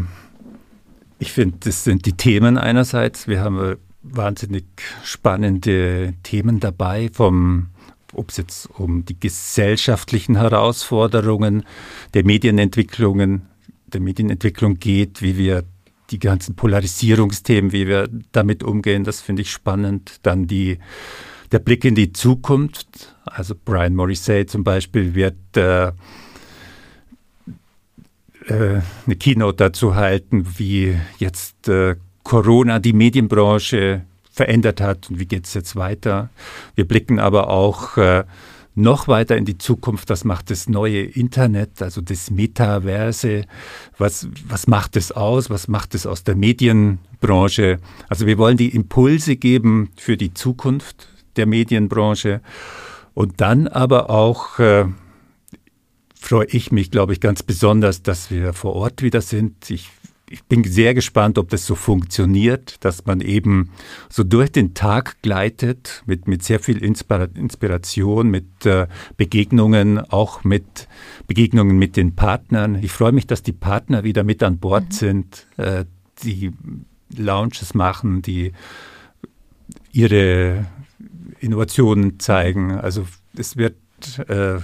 ich 1.19 1.33
finde, 1.33 1.59
das 1.61 1.85
sind 1.85 2.05
die 2.07 2.15
Themen 2.15 2.59
einerseits. 2.59 3.29
Wir 3.29 3.41
haben 3.41 3.59
äh, 3.59 3.77
wahnsinnig 4.03 4.65
spannende 5.05 6.15
Themen 6.23 6.61
dabei, 6.61 7.09
vom 7.13 7.69
ob 8.15 8.29
es 8.31 8.37
jetzt 8.37 8.69
um 8.79 9.05
die 9.05 9.19
gesellschaftlichen 9.19 10.37
Herausforderungen 10.37 11.65
der 12.13 12.25
Medienentwicklungen, 12.25 13.43
der 13.87 14.01
Medienentwicklung 14.01 14.79
geht, 14.79 15.23
wie 15.23 15.39
wir 15.39 15.65
die 16.13 16.19
ganzen 16.19 16.55
Polarisierungsthemen, 16.55 17.73
wie 17.73 17.89
wir 17.89 18.09
damit 18.33 18.63
umgehen, 18.63 19.05
das 19.05 19.21
finde 19.21 19.43
ich 19.43 19.51
spannend. 19.51 20.21
Dann 20.23 20.47
die, 20.47 20.79
der 21.51 21.59
Blick 21.59 21.85
in 21.85 21.95
die 21.95 22.13
Zukunft. 22.13 23.17
Also 23.25 23.55
Brian 23.65 23.95
Morrissey 23.95 24.47
zum 24.47 24.63
Beispiel 24.63 25.15
wird 25.15 25.57
äh, 25.57 25.89
äh, 25.89 25.93
eine 29.07 29.17
Keynote 29.19 29.57
dazu 29.57 29.95
halten, 29.95 30.47
wie 30.59 30.97
jetzt 31.19 31.69
äh, 31.69 31.97
Corona 32.23 32.79
die 32.79 32.93
Medienbranche 32.93 34.03
verändert 34.31 34.81
hat 34.81 35.11
und 35.11 35.19
wie 35.19 35.27
geht 35.27 35.47
es 35.47 35.55
jetzt 35.55 35.77
weiter. 35.77 36.31
Wir 36.75 36.87
blicken 36.87 37.19
aber 37.19 37.49
auch 37.49 37.97
äh, 37.97 38.25
noch 38.75 39.09
weiter 39.09 39.37
in 39.37 39.45
die 39.45 39.59
Zukunft, 39.59 40.09
was 40.09 40.25
macht 40.25 40.51
das 40.51 40.69
neue 40.69 41.03
Internet, 41.03 41.83
also 41.83 42.01
das 42.01 42.31
Metaverse, 42.31 43.45
was, 43.99 44.29
was 44.49 44.67
macht 44.67 44.97
es 44.97 45.13
aus, 45.13 45.51
was 45.51 45.69
macht 45.69 45.95
es 45.95 46.07
aus 46.07 46.25
der 46.25 46.37
Medienbranche. 46.37 47.79
Also 48.09 48.27
wir 48.27 48.39
wollen 48.39 48.57
die 48.57 48.75
Impulse 48.75 49.37
geben 49.37 49.91
für 49.97 50.17
die 50.17 50.33
Zukunft 50.33 51.09
der 51.37 51.47
Medienbranche 51.47 52.41
und 53.15 53.41
dann 53.41 53.69
aber 53.69 54.09
auch 54.11 54.59
äh, 54.59 54.87
freue 56.15 56.47
ich 56.47 56.73
mich, 56.73 56.91
glaube 56.91 57.13
ich, 57.13 57.21
ganz 57.21 57.43
besonders, 57.43 58.03
dass 58.03 58.31
wir 58.31 58.53
vor 58.53 58.75
Ort 58.75 59.03
wieder 59.03 59.21
sind. 59.21 59.71
Ich 59.71 59.91
ich 60.33 60.45
bin 60.45 60.65
sehr 60.65 60.95
gespannt, 60.95 61.37
ob 61.37 61.51
das 61.51 61.67
so 61.67 61.75
funktioniert, 61.75 62.83
dass 62.85 63.05
man 63.05 63.21
eben 63.21 63.71
so 64.09 64.25
durch 64.25 64.51
den 64.51 64.73
Tag 64.73 65.21
gleitet 65.21 66.03
mit, 66.07 66.27
mit 66.27 66.43
sehr 66.43 66.59
viel 66.59 66.79
Inspiration, 66.79 68.31
mit 68.31 68.65
äh, 68.65 68.87
Begegnungen, 69.19 69.99
auch 69.99 70.43
mit 70.43 70.89
Begegnungen 71.27 71.79
mit 71.79 71.99
den 71.99 72.17
Partnern. 72.17 72.83
Ich 72.83 72.93
freue 72.93 73.13
mich, 73.13 73.27
dass 73.27 73.43
die 73.43 73.53
Partner 73.53 74.05
wieder 74.05 74.25
mit 74.25 74.43
an 74.43 74.59
Bord 74.59 74.85
mhm. 74.85 74.93
sind, 74.93 75.47
äh, 75.59 75.85
die 76.23 76.53
Lounges 77.15 77.75
machen, 77.75 78.23
die 78.23 78.53
ihre 79.93 80.65
Innovationen 81.41 82.21
zeigen. 82.21 82.73
Also 82.73 83.07
es 83.37 83.59
wird 83.59 83.77
äh, 84.29 84.61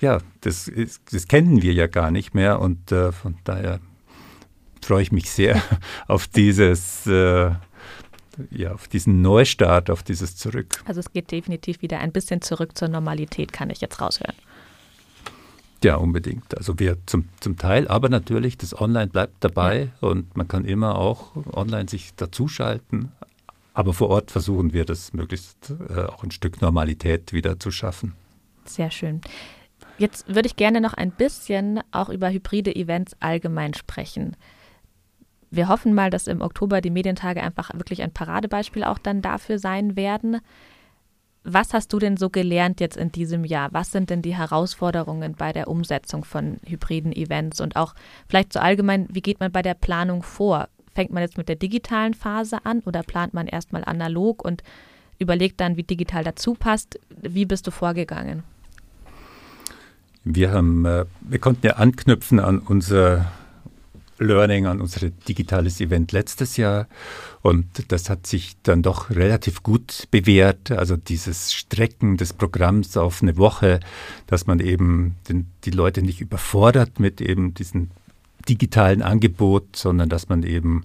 ja, 0.00 0.18
das, 0.40 0.70
das 1.10 1.28
kennen 1.28 1.60
wir 1.60 1.74
ja 1.74 1.86
gar 1.86 2.10
nicht 2.10 2.34
mehr 2.34 2.60
und 2.60 2.92
äh, 2.92 3.12
von 3.12 3.36
daher 3.44 3.80
freue 4.84 5.02
ich 5.02 5.12
mich 5.12 5.30
sehr 5.30 5.62
auf 6.08 6.26
dieses, 6.26 7.06
äh, 7.06 7.50
ja, 8.50 8.72
auf 8.72 8.88
diesen 8.88 9.22
Neustart, 9.22 9.90
auf 9.90 10.02
dieses 10.02 10.36
Zurück. 10.36 10.82
Also 10.86 11.00
es 11.00 11.12
geht 11.12 11.30
definitiv 11.30 11.82
wieder 11.82 11.98
ein 12.00 12.12
bisschen 12.12 12.42
zurück 12.42 12.76
zur 12.76 12.88
Normalität, 12.88 13.52
kann 13.52 13.70
ich 13.70 13.80
jetzt 13.80 14.00
raushören. 14.00 14.34
Ja, 15.82 15.96
unbedingt. 15.96 16.56
Also 16.56 16.78
wir 16.78 16.96
zum, 17.06 17.28
zum 17.40 17.58
Teil, 17.58 17.88
aber 17.88 18.08
natürlich, 18.08 18.56
das 18.56 18.80
Online 18.80 19.08
bleibt 19.08 19.44
dabei 19.44 19.90
ja. 20.00 20.08
und 20.08 20.34
man 20.34 20.48
kann 20.48 20.64
immer 20.64 20.96
auch 20.96 21.32
online 21.52 21.88
sich 21.88 22.14
dazuschalten. 22.14 23.12
Aber 23.74 23.92
vor 23.92 24.08
Ort 24.08 24.30
versuchen 24.30 24.72
wir 24.72 24.84
das 24.84 25.12
möglichst 25.12 25.74
äh, 25.90 26.04
auch 26.04 26.22
ein 26.22 26.30
Stück 26.30 26.62
Normalität 26.62 27.32
wieder 27.32 27.58
zu 27.58 27.70
schaffen. 27.70 28.14
Sehr 28.64 28.90
schön. 28.90 29.20
Jetzt 29.98 30.26
würde 30.26 30.46
ich 30.46 30.56
gerne 30.56 30.80
noch 30.80 30.94
ein 30.94 31.10
bisschen 31.10 31.80
auch 31.90 32.08
über 32.08 32.30
hybride 32.30 32.74
Events 32.74 33.14
allgemein 33.20 33.74
sprechen 33.74 34.36
wir 35.56 35.68
hoffen 35.68 35.94
mal, 35.94 36.10
dass 36.10 36.26
im 36.26 36.40
Oktober 36.40 36.80
die 36.80 36.90
Medientage 36.90 37.42
einfach 37.42 37.70
wirklich 37.74 38.02
ein 38.02 38.12
Paradebeispiel 38.12 38.84
auch 38.84 38.98
dann 38.98 39.22
dafür 39.22 39.58
sein 39.58 39.96
werden. 39.96 40.40
Was 41.44 41.74
hast 41.74 41.92
du 41.92 41.98
denn 41.98 42.16
so 42.16 42.30
gelernt 42.30 42.80
jetzt 42.80 42.96
in 42.96 43.12
diesem 43.12 43.44
Jahr? 43.44 43.68
Was 43.72 43.92
sind 43.92 44.08
denn 44.08 44.22
die 44.22 44.34
Herausforderungen 44.34 45.34
bei 45.34 45.52
der 45.52 45.68
Umsetzung 45.68 46.24
von 46.24 46.58
hybriden 46.64 47.12
Events 47.12 47.60
und 47.60 47.76
auch 47.76 47.94
vielleicht 48.28 48.52
so 48.52 48.60
allgemein, 48.60 49.06
wie 49.10 49.20
geht 49.20 49.40
man 49.40 49.52
bei 49.52 49.60
der 49.60 49.74
Planung 49.74 50.22
vor? 50.22 50.68
Fängt 50.94 51.12
man 51.12 51.22
jetzt 51.22 51.36
mit 51.36 51.48
der 51.48 51.56
digitalen 51.56 52.14
Phase 52.14 52.64
an 52.64 52.80
oder 52.86 53.02
plant 53.02 53.34
man 53.34 53.46
erstmal 53.46 53.84
analog 53.84 54.42
und 54.42 54.62
überlegt 55.18 55.60
dann, 55.60 55.76
wie 55.76 55.82
digital 55.82 56.24
dazu 56.24 56.54
passt? 56.54 56.98
Wie 57.10 57.44
bist 57.44 57.66
du 57.66 57.70
vorgegangen? 57.70 58.42
Wir 60.24 60.52
haben, 60.52 60.86
äh, 60.86 61.04
wir 61.20 61.38
konnten 61.38 61.66
ja 61.66 61.74
anknüpfen 61.74 62.40
an 62.40 62.58
unser 62.58 63.26
Learning 64.18 64.66
an 64.66 64.80
unser 64.80 65.10
digitales 65.10 65.80
Event 65.80 66.12
letztes 66.12 66.56
Jahr. 66.56 66.88
Und 67.42 67.66
das 67.88 68.08
hat 68.08 68.26
sich 68.26 68.56
dann 68.62 68.82
doch 68.82 69.10
relativ 69.10 69.62
gut 69.62 70.08
bewährt. 70.10 70.70
Also 70.70 70.96
dieses 70.96 71.52
Strecken 71.52 72.16
des 72.16 72.32
Programms 72.32 72.96
auf 72.96 73.22
eine 73.22 73.36
Woche, 73.36 73.80
dass 74.26 74.46
man 74.46 74.60
eben 74.60 75.16
den, 75.28 75.46
die 75.64 75.70
Leute 75.70 76.02
nicht 76.02 76.20
überfordert 76.20 77.00
mit 77.00 77.20
eben 77.20 77.54
diesem 77.54 77.90
digitalen 78.48 79.02
Angebot, 79.02 79.76
sondern 79.76 80.08
dass 80.08 80.28
man 80.28 80.42
eben 80.42 80.84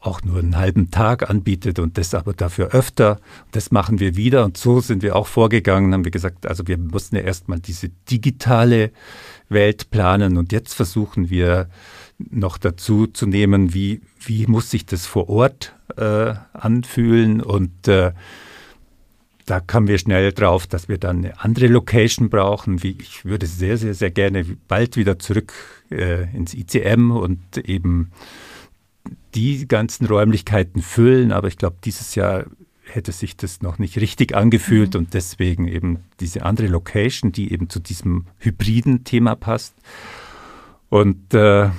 auch 0.00 0.22
nur 0.22 0.38
einen 0.38 0.56
halben 0.56 0.90
Tag 0.90 1.28
anbietet 1.28 1.78
und 1.78 1.98
das 1.98 2.14
aber 2.14 2.32
dafür 2.32 2.68
öfter. 2.68 3.18
Das 3.50 3.70
machen 3.70 3.98
wir 3.98 4.16
wieder 4.16 4.44
und 4.44 4.56
so 4.56 4.80
sind 4.80 5.02
wir 5.02 5.16
auch 5.16 5.26
vorgegangen, 5.26 5.92
haben 5.92 6.04
wir 6.04 6.12
gesagt, 6.12 6.46
also 6.46 6.66
wir 6.68 6.78
mussten 6.78 7.16
ja 7.16 7.22
erstmal 7.22 7.58
diese 7.58 7.88
digitale 8.10 8.92
Welt 9.48 9.90
planen 9.90 10.36
und 10.36 10.52
jetzt 10.52 10.74
versuchen 10.74 11.30
wir 11.30 11.68
noch 12.18 12.58
dazu 12.58 13.06
zu 13.06 13.26
nehmen, 13.26 13.74
wie, 13.74 14.00
wie 14.20 14.46
muss 14.46 14.70
sich 14.70 14.86
das 14.86 15.06
vor 15.06 15.28
Ort 15.28 15.74
äh, 15.96 16.34
anfühlen 16.52 17.40
und 17.40 17.88
äh, 17.88 18.12
da 19.46 19.60
kamen 19.60 19.88
wir 19.88 19.98
schnell 19.98 20.32
drauf, 20.32 20.66
dass 20.66 20.88
wir 20.88 20.98
dann 20.98 21.18
eine 21.18 21.40
andere 21.42 21.68
Location 21.68 22.28
brauchen. 22.28 22.82
Wie, 22.82 22.96
ich 23.00 23.24
würde 23.24 23.46
sehr, 23.46 23.78
sehr, 23.78 23.94
sehr 23.94 24.10
gerne 24.10 24.44
bald 24.68 24.98
wieder 24.98 25.18
zurück 25.18 25.54
äh, 25.90 26.24
ins 26.36 26.52
ICM 26.52 27.10
und 27.10 27.56
eben 27.56 28.10
die 29.38 29.68
ganzen 29.68 30.06
Räumlichkeiten 30.06 30.82
füllen, 30.82 31.30
aber 31.30 31.46
ich 31.46 31.56
glaube, 31.56 31.76
dieses 31.84 32.16
Jahr 32.16 32.46
hätte 32.82 33.12
sich 33.12 33.36
das 33.36 33.62
noch 33.62 33.78
nicht 33.78 33.96
richtig 33.98 34.34
angefühlt 34.34 34.94
mhm. 34.94 35.00
und 35.00 35.14
deswegen 35.14 35.68
eben 35.68 35.98
diese 36.18 36.44
andere 36.44 36.66
Location, 36.66 37.30
die 37.30 37.52
eben 37.52 37.70
zu 37.70 37.78
diesem 37.78 38.26
hybriden 38.38 39.04
Thema 39.04 39.36
passt. 39.36 39.74
Und 40.88 41.34
äh, 41.34 41.70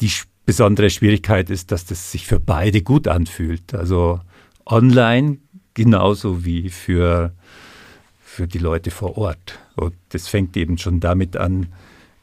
die 0.00 0.12
besondere 0.44 0.90
Schwierigkeit 0.90 1.50
ist, 1.50 1.72
dass 1.72 1.84
das 1.84 2.12
sich 2.12 2.26
für 2.26 2.38
beide 2.38 2.82
gut 2.82 3.08
anfühlt. 3.08 3.74
Also 3.74 4.20
online 4.66 5.38
genauso 5.74 6.44
wie 6.44 6.70
für, 6.70 7.32
für 8.20 8.46
die 8.46 8.58
Leute 8.58 8.92
vor 8.92 9.18
Ort. 9.18 9.58
Und 9.74 9.94
das 10.10 10.28
fängt 10.28 10.56
eben 10.56 10.78
schon 10.78 11.00
damit 11.00 11.36
an, 11.36 11.72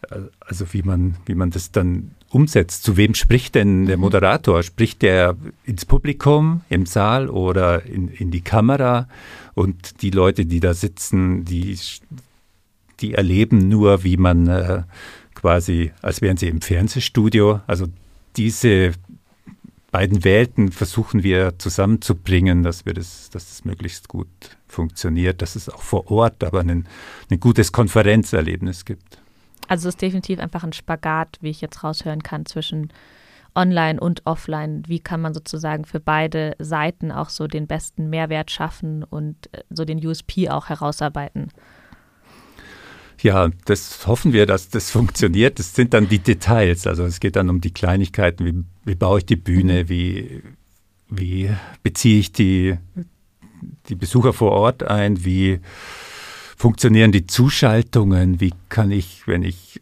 äh, 0.10 0.20
also 0.40 0.72
wie 0.72 0.84
man, 0.84 1.18
wie 1.26 1.36
man 1.36 1.50
das 1.50 1.72
dann 1.72 2.12
umsetzt. 2.34 2.84
Zu 2.84 2.98
wem 2.98 3.14
spricht 3.14 3.56
denn 3.56 3.86
der 3.86 3.98
mhm. 3.98 4.02
Moderator? 4.02 4.64
Spricht 4.64 5.02
der 5.02 5.36
ins 5.66 5.86
Publikum, 5.86 6.62
im 6.70 6.86
Saal 6.86 7.30
oder 7.30 7.86
in, 7.86 8.08
in 8.08 8.32
die 8.32 8.42
Kamera? 8.42 9.08
Und 9.54 10.02
die 10.02 10.10
Leute, 10.10 10.46
die 10.46 10.60
da 10.60 10.74
sitzen, 10.74 11.46
die, 11.46 11.78
die 13.00 13.14
erleben 13.14 13.68
nur, 13.68 14.04
wie 14.04 14.18
man 14.18 14.48
äh, 14.48 14.84
quasi, 15.36 15.92
als 16.02 16.22
wären 16.22 16.38
sie 16.38 16.48
im 16.48 16.62
Fernsehstudio. 16.62 17.62
Also 17.68 17.88
diese 18.36 18.94
beiden 19.92 20.24
Welten 20.24 20.72
versuchen 20.72 21.22
wir 21.22 21.60
zusammenzubringen, 21.60 22.64
dass 22.64 22.86
wir 22.86 22.94
das, 22.94 23.30
dass 23.30 23.50
das 23.50 23.64
möglichst 23.64 24.08
gut 24.08 24.28
funktioniert, 24.68 25.44
dass 25.44 25.56
es 25.56 25.70
auch 25.70 25.84
vor 25.84 26.10
Ort 26.10 26.44
aber 26.44 26.62
ein, 26.62 26.88
ein 27.30 27.40
gutes 27.40 27.72
Konferenzerlebnis 27.72 28.86
gibt. 28.86 29.20
Also 29.68 29.88
es 29.88 29.96
ist 29.96 30.02
definitiv 30.02 30.40
einfach 30.40 30.64
ein 30.64 30.74
Spagat, 30.74 31.38
wie 31.42 31.50
ich 31.50 31.62
jetzt 31.62 31.84
raushören 31.84 32.24
kann, 32.24 32.46
zwischen 32.46 32.92
online 33.56 34.00
und 34.00 34.26
offline. 34.26 34.84
Wie 34.88 35.00
kann 35.00 35.22
man 35.22 35.34
sozusagen 35.34 35.86
für 35.86 36.00
beide 36.00 36.56
Seiten 36.60 37.12
auch 37.12 37.30
so 37.30 37.48
den 37.48 37.68
besten 37.68 38.10
Mehrwert 38.10 38.52
schaffen 38.52 39.04
und 39.04 39.54
äh, 39.54 39.64
so 39.70 39.86
den 39.86 40.06
USP 40.06 40.50
auch 40.50 40.70
herausarbeiten? 40.70 41.50
Ja, 43.22 43.50
das 43.66 44.06
hoffen 44.08 44.34
wir, 44.34 44.46
dass 44.46 44.70
das 44.70 44.92
funktioniert. 44.92 45.60
Das 45.60 45.74
sind 45.76 45.94
dann 45.94 46.10
die 46.10 46.20
Details. 46.20 46.88
Also 46.88 47.06
es 47.06 47.20
geht 47.20 47.36
dann 47.36 47.50
um 47.50 47.62
die 47.62 47.74
Kleinigkeiten. 47.74 48.46
Wie, 48.46 48.64
wie 48.86 48.96
baue 48.96 49.20
ich 49.20 49.26
die 49.26 49.36
Bühne? 49.36 49.88
Wie, 49.88 50.44
wie 51.10 51.50
beziehe 51.84 52.20
ich 52.20 52.32
die, 52.32 52.78
die 53.88 53.96
Besucher 53.96 54.34
vor 54.34 54.52
Ort 54.52 54.84
ein? 54.84 55.24
Wie 55.24 55.62
funktionieren 56.64 57.12
die 57.12 57.28
Zuschaltungen? 57.28 58.40
Wie 58.40 58.54
kann 58.70 58.90
ich, 58.90 59.28
wenn 59.28 59.44
ich 59.44 59.82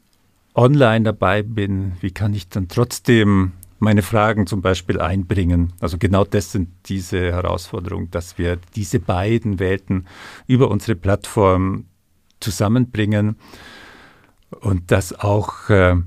online 0.56 1.04
dabei 1.04 1.44
bin, 1.44 1.92
wie 2.02 2.10
kann 2.10 2.34
ich 2.34 2.50
dann 2.50 2.70
trotzdem 2.70 3.52
meine 3.78 4.02
Fragen 4.02 4.48
zum 4.48 4.64
Beispiel 4.64 5.00
einbringen? 5.00 5.74
Also 5.80 6.00
genau 6.00 6.26
das 6.26 6.52
sind 6.52 6.70
diese 6.88 7.20
Herausforderungen, 7.20 8.10
dass 8.10 8.40
wir 8.40 8.58
diese 8.76 9.00
beiden 9.00 9.60
Welten 9.60 10.08
über 10.48 10.72
unsere 10.72 10.96
Plattform 10.96 11.86
zusammenbringen 12.40 13.36
und 14.50 14.90
dass 14.90 15.14
auch 15.14 15.70
äh, 15.70 15.98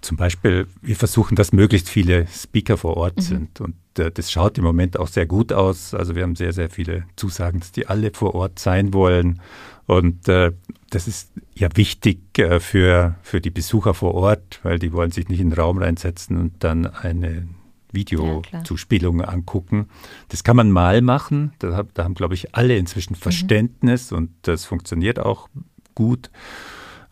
zum 0.00 0.16
Beispiel, 0.16 0.66
wir 0.80 0.96
versuchen, 0.96 1.34
dass 1.34 1.52
möglichst 1.52 1.88
viele 1.88 2.26
Speaker 2.28 2.76
vor 2.76 2.96
Ort 2.96 3.16
mhm. 3.16 3.22
sind. 3.22 3.60
Und 3.60 3.74
äh, 3.98 4.10
das 4.10 4.30
schaut 4.30 4.58
im 4.58 4.64
Moment 4.64 4.98
auch 4.98 5.08
sehr 5.08 5.26
gut 5.26 5.52
aus. 5.52 5.94
Also 5.94 6.14
wir 6.14 6.22
haben 6.22 6.36
sehr, 6.36 6.52
sehr 6.52 6.70
viele 6.70 7.04
Zusagen, 7.16 7.60
dass 7.60 7.72
die 7.72 7.86
alle 7.86 8.12
vor 8.12 8.34
Ort 8.34 8.58
sein 8.58 8.92
wollen. 8.94 9.40
Und 9.86 10.28
äh, 10.28 10.52
das 10.90 11.08
ist 11.08 11.32
ja 11.54 11.68
wichtig 11.74 12.38
äh, 12.38 12.60
für, 12.60 13.16
für 13.22 13.40
die 13.40 13.50
Besucher 13.50 13.94
vor 13.94 14.14
Ort, 14.14 14.60
weil 14.62 14.78
die 14.78 14.92
wollen 14.92 15.10
sich 15.10 15.28
nicht 15.28 15.40
in 15.40 15.50
den 15.50 15.58
Raum 15.58 15.78
reinsetzen 15.78 16.36
und 16.36 16.62
dann 16.62 16.86
eine 16.86 17.48
Videozuspielung 17.92 19.20
ja, 19.20 19.26
angucken. 19.26 19.88
Das 20.28 20.44
kann 20.44 20.56
man 20.56 20.70
mal 20.70 21.00
machen. 21.00 21.52
Da, 21.58 21.84
da 21.94 22.04
haben, 22.04 22.14
glaube 22.14 22.34
ich, 22.34 22.54
alle 22.54 22.76
inzwischen 22.76 23.14
mhm. 23.14 23.18
Verständnis 23.22 24.10
mhm. 24.10 24.16
und 24.16 24.30
das 24.42 24.64
funktioniert 24.64 25.18
auch 25.18 25.48
gut. 25.94 26.30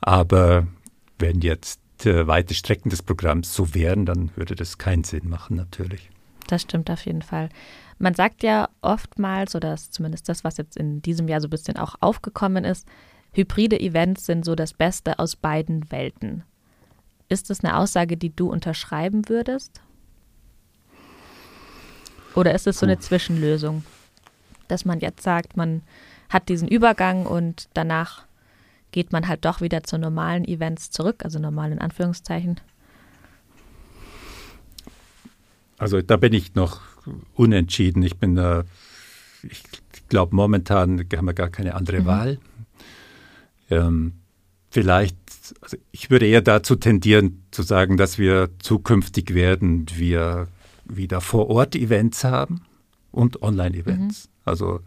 Aber 0.00 0.66
wenn 1.18 1.40
jetzt 1.40 1.80
weite 2.04 2.54
Strecken 2.54 2.90
des 2.90 3.02
Programms 3.02 3.54
so 3.54 3.74
wären, 3.74 4.06
dann 4.06 4.30
würde 4.36 4.54
das 4.54 4.78
keinen 4.78 5.04
Sinn 5.04 5.28
machen, 5.28 5.56
natürlich. 5.56 6.10
Das 6.46 6.62
stimmt 6.62 6.90
auf 6.90 7.04
jeden 7.06 7.22
Fall. 7.22 7.48
Man 7.98 8.14
sagt 8.14 8.42
ja 8.42 8.68
oftmals, 8.82 9.54
oder 9.54 9.74
ist 9.74 9.94
zumindest 9.94 10.28
das, 10.28 10.44
was 10.44 10.58
jetzt 10.58 10.76
in 10.76 11.02
diesem 11.02 11.28
Jahr 11.28 11.40
so 11.40 11.48
ein 11.48 11.50
bisschen 11.50 11.76
auch 11.76 11.96
aufgekommen 12.00 12.64
ist, 12.64 12.86
hybride 13.32 13.80
Events 13.80 14.26
sind 14.26 14.44
so 14.44 14.54
das 14.54 14.74
Beste 14.74 15.18
aus 15.18 15.36
beiden 15.36 15.90
Welten. 15.90 16.44
Ist 17.28 17.50
das 17.50 17.64
eine 17.64 17.76
Aussage, 17.76 18.16
die 18.16 18.34
du 18.34 18.50
unterschreiben 18.50 19.28
würdest? 19.28 19.80
Oder 22.34 22.54
ist 22.54 22.66
es 22.66 22.78
so 22.78 22.86
eine 22.86 22.98
Zwischenlösung, 22.98 23.82
dass 24.68 24.84
man 24.84 25.00
jetzt 25.00 25.22
sagt, 25.22 25.56
man 25.56 25.82
hat 26.28 26.48
diesen 26.48 26.68
Übergang 26.68 27.24
und 27.26 27.68
danach 27.72 28.25
geht 28.92 29.12
man 29.12 29.28
halt 29.28 29.44
doch 29.44 29.60
wieder 29.60 29.82
zu 29.82 29.98
normalen 29.98 30.44
Events 30.44 30.90
zurück, 30.90 31.24
also 31.24 31.38
normal 31.38 31.72
in 31.72 31.78
Anführungszeichen? 31.78 32.60
Also 35.78 36.00
da 36.00 36.16
bin 36.16 36.32
ich 36.32 36.54
noch 36.54 36.80
unentschieden. 37.34 38.02
Ich 38.02 38.16
bin 38.16 38.36
da, 38.36 38.64
ich 39.42 39.62
glaube, 40.08 40.34
momentan 40.34 41.06
haben 41.14 41.26
wir 41.26 41.34
gar 41.34 41.50
keine 41.50 41.74
andere 41.74 42.00
mhm. 42.00 42.06
Wahl. 42.06 42.38
Ähm, 43.70 44.14
vielleicht, 44.70 45.16
also 45.60 45.76
ich 45.92 46.10
würde 46.10 46.26
eher 46.26 46.40
dazu 46.40 46.76
tendieren 46.76 47.44
zu 47.50 47.62
sagen, 47.62 47.96
dass 47.96 48.18
wir 48.18 48.50
zukünftig 48.58 49.34
werden 49.34 49.86
wir 49.94 50.48
wieder 50.84 51.20
vor 51.20 51.48
Ort 51.48 51.74
Events 51.74 52.24
haben 52.24 52.62
und 53.10 53.42
Online-Events. 53.42 54.26
Mhm. 54.26 54.30
Also, 54.44 54.80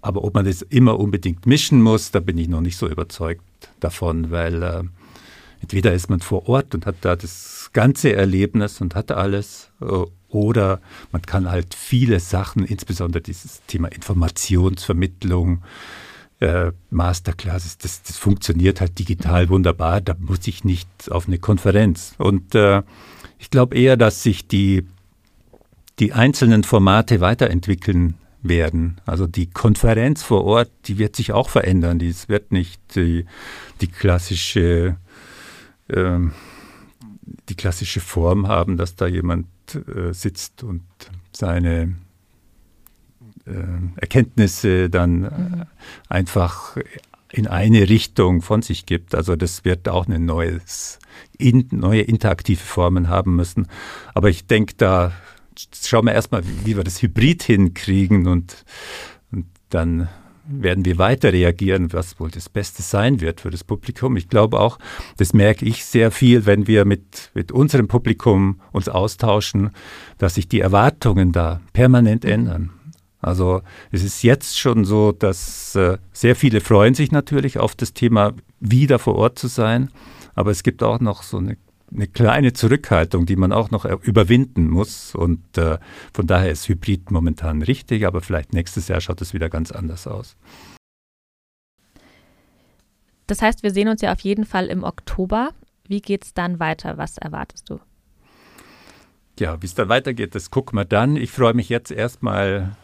aber 0.00 0.24
ob 0.24 0.34
man 0.34 0.44
das 0.44 0.62
immer 0.62 0.98
unbedingt 0.98 1.46
mischen 1.46 1.82
muss, 1.82 2.10
da 2.10 2.20
bin 2.20 2.38
ich 2.38 2.48
noch 2.48 2.60
nicht 2.60 2.76
so 2.76 2.88
überzeugt 2.88 3.42
davon, 3.80 4.30
weil 4.30 4.62
äh, 4.62 4.82
entweder 5.60 5.92
ist 5.92 6.08
man 6.08 6.20
vor 6.20 6.48
Ort 6.48 6.74
und 6.74 6.86
hat 6.86 6.96
da 7.00 7.16
das 7.16 7.70
ganze 7.72 8.12
Erlebnis 8.14 8.80
und 8.80 8.94
hat 8.94 9.10
alles, 9.10 9.70
äh, 9.80 10.04
oder 10.28 10.80
man 11.10 11.22
kann 11.22 11.50
halt 11.50 11.74
viele 11.74 12.20
Sachen, 12.20 12.64
insbesondere 12.64 13.22
dieses 13.22 13.62
Thema 13.66 13.88
Informationsvermittlung, 13.88 15.62
äh, 16.40 16.70
Masterclasses, 16.90 17.78
das, 17.78 18.02
das 18.02 18.16
funktioniert 18.16 18.80
halt 18.80 18.98
digital 18.98 19.48
wunderbar. 19.48 20.00
Da 20.00 20.14
muss 20.18 20.46
ich 20.46 20.64
nicht 20.64 20.88
auf 21.10 21.26
eine 21.26 21.38
Konferenz. 21.38 22.14
Und 22.18 22.54
äh, 22.54 22.82
ich 23.38 23.50
glaube 23.50 23.76
eher, 23.76 23.96
dass 23.96 24.22
sich 24.22 24.46
die, 24.46 24.86
die 25.98 26.12
einzelnen 26.12 26.62
Formate 26.62 27.20
weiterentwickeln 27.20 28.14
werden. 28.42 29.00
Also 29.04 29.26
die 29.26 29.50
Konferenz 29.50 30.22
vor 30.22 30.44
Ort, 30.44 30.70
die 30.86 30.98
wird 30.98 31.16
sich 31.16 31.32
auch 31.32 31.48
verändern. 31.48 32.00
Es 32.00 32.28
wird 32.28 32.52
nicht 32.52 32.80
die, 32.94 33.26
die 33.80 33.88
klassische 33.88 34.96
äh, 35.88 36.18
die 37.48 37.54
klassische 37.54 38.00
Form 38.00 38.48
haben, 38.48 38.76
dass 38.76 38.96
da 38.96 39.06
jemand 39.06 39.46
äh, 39.74 40.12
sitzt 40.12 40.62
und 40.62 40.82
seine 41.32 41.94
äh, 43.46 43.52
Erkenntnisse 43.96 44.90
dann 44.90 45.20
mhm. 45.20 45.62
einfach 46.08 46.76
in 47.30 47.46
eine 47.46 47.88
Richtung 47.88 48.40
von 48.40 48.62
sich 48.62 48.86
gibt. 48.86 49.14
Also 49.14 49.36
das 49.36 49.64
wird 49.64 49.88
auch 49.88 50.06
eine 50.06 50.18
neues, 50.18 50.98
in, 51.36 51.68
neue 51.70 52.02
interaktive 52.02 52.62
Formen 52.62 53.08
haben 53.08 53.36
müssen. 53.36 53.68
Aber 54.14 54.30
ich 54.30 54.46
denke, 54.46 54.74
da 54.76 55.12
schauen 55.82 56.06
wir 56.06 56.12
erstmal, 56.12 56.42
wie 56.64 56.76
wir 56.76 56.84
das 56.84 57.02
Hybrid 57.02 57.42
hinkriegen 57.42 58.26
und, 58.26 58.64
und 59.32 59.46
dann 59.70 60.08
werden 60.48 60.84
wir 60.84 60.98
weiter 60.98 61.32
reagieren, 61.32 61.92
was 61.92 62.18
wohl 62.18 62.30
das 62.30 62.48
Beste 62.48 62.82
sein 62.82 63.20
wird 63.20 63.42
für 63.42 63.50
das 63.50 63.64
Publikum. 63.64 64.16
Ich 64.16 64.28
glaube 64.28 64.58
auch, 64.58 64.78
das 65.18 65.34
merke 65.34 65.66
ich 65.66 65.84
sehr 65.84 66.10
viel, 66.10 66.46
wenn 66.46 66.66
wir 66.66 66.84
mit, 66.84 67.30
mit 67.34 67.52
unserem 67.52 67.86
Publikum 67.86 68.60
uns 68.72 68.88
austauschen, 68.88 69.70
dass 70.16 70.36
sich 70.36 70.48
die 70.48 70.60
Erwartungen 70.60 71.32
da 71.32 71.60
permanent 71.74 72.24
ändern. 72.24 72.70
Also 73.20 73.62
es 73.90 74.04
ist 74.04 74.22
jetzt 74.22 74.58
schon 74.58 74.84
so, 74.84 75.12
dass 75.12 75.74
äh, 75.74 75.98
sehr 76.12 76.36
viele 76.36 76.60
freuen 76.60 76.94
sich 76.94 77.10
natürlich 77.10 77.58
auf 77.58 77.74
das 77.74 77.92
Thema, 77.92 78.32
wieder 78.60 78.98
vor 78.98 79.16
Ort 79.16 79.38
zu 79.38 79.48
sein. 79.48 79.90
Aber 80.34 80.50
es 80.52 80.62
gibt 80.62 80.82
auch 80.82 81.00
noch 81.00 81.24
so 81.24 81.38
eine, 81.38 81.56
eine 81.92 82.06
kleine 82.06 82.52
Zurückhaltung, 82.52 83.26
die 83.26 83.36
man 83.36 83.52
auch 83.52 83.70
noch 83.70 83.84
überwinden 83.84 84.68
muss. 84.68 85.14
Und 85.14 85.56
äh, 85.56 85.78
von 86.12 86.26
daher 86.26 86.50
ist 86.50 86.68
Hybrid 86.68 87.10
momentan 87.10 87.62
richtig, 87.62 88.06
aber 88.06 88.20
vielleicht 88.20 88.52
nächstes 88.52 88.88
Jahr 88.88 89.00
schaut 89.00 89.20
es 89.20 89.34
wieder 89.34 89.48
ganz 89.48 89.72
anders 89.72 90.06
aus. 90.06 90.36
Das 93.26 93.42
heißt, 93.42 93.62
wir 93.62 93.72
sehen 93.72 93.88
uns 93.88 94.00
ja 94.00 94.12
auf 94.12 94.20
jeden 94.20 94.46
Fall 94.46 94.66
im 94.66 94.84
Oktober. 94.84 95.50
Wie 95.86 96.00
geht 96.00 96.24
es 96.24 96.34
dann 96.34 96.60
weiter? 96.60 96.98
Was 96.98 97.18
erwartest 97.18 97.68
du? 97.70 97.80
Ja, 99.38 99.60
wie 99.62 99.66
es 99.66 99.74
dann 99.74 99.88
weitergeht, 99.88 100.34
das 100.34 100.50
gucken 100.50 100.78
wir 100.78 100.84
dann. 100.84 101.16
Ich 101.16 101.30
freue 101.30 101.54
mich 101.54 101.68
jetzt 101.68 101.90
erstmal 101.90 102.76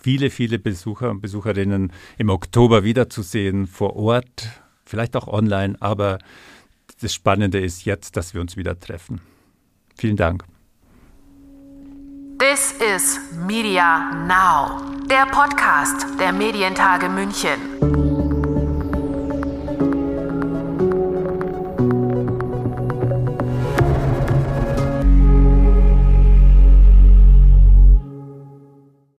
viele, 0.00 0.30
viele 0.30 0.58
Besucher 0.58 1.10
und 1.10 1.20
Besucherinnen 1.20 1.92
im 2.18 2.30
Oktober 2.30 2.84
wiederzusehen 2.84 3.66
vor 3.66 3.96
Ort, 3.96 4.48
vielleicht 4.84 5.14
auch 5.16 5.28
online, 5.28 5.76
aber 5.80 6.18
das 7.00 7.14
Spannende 7.14 7.58
ist 7.58 7.84
jetzt, 7.84 8.16
dass 8.16 8.34
wir 8.34 8.40
uns 8.40 8.56
wieder 8.56 8.78
treffen. 8.78 9.20
Vielen 9.96 10.16
Dank. 10.16 10.44
This 12.38 12.72
is 12.72 13.20
Media 13.46 14.14
Now, 14.26 14.80
der 15.06 15.26
Podcast 15.26 16.06
der 16.18 16.32
Medientage 16.32 17.08
München. 17.08 18.09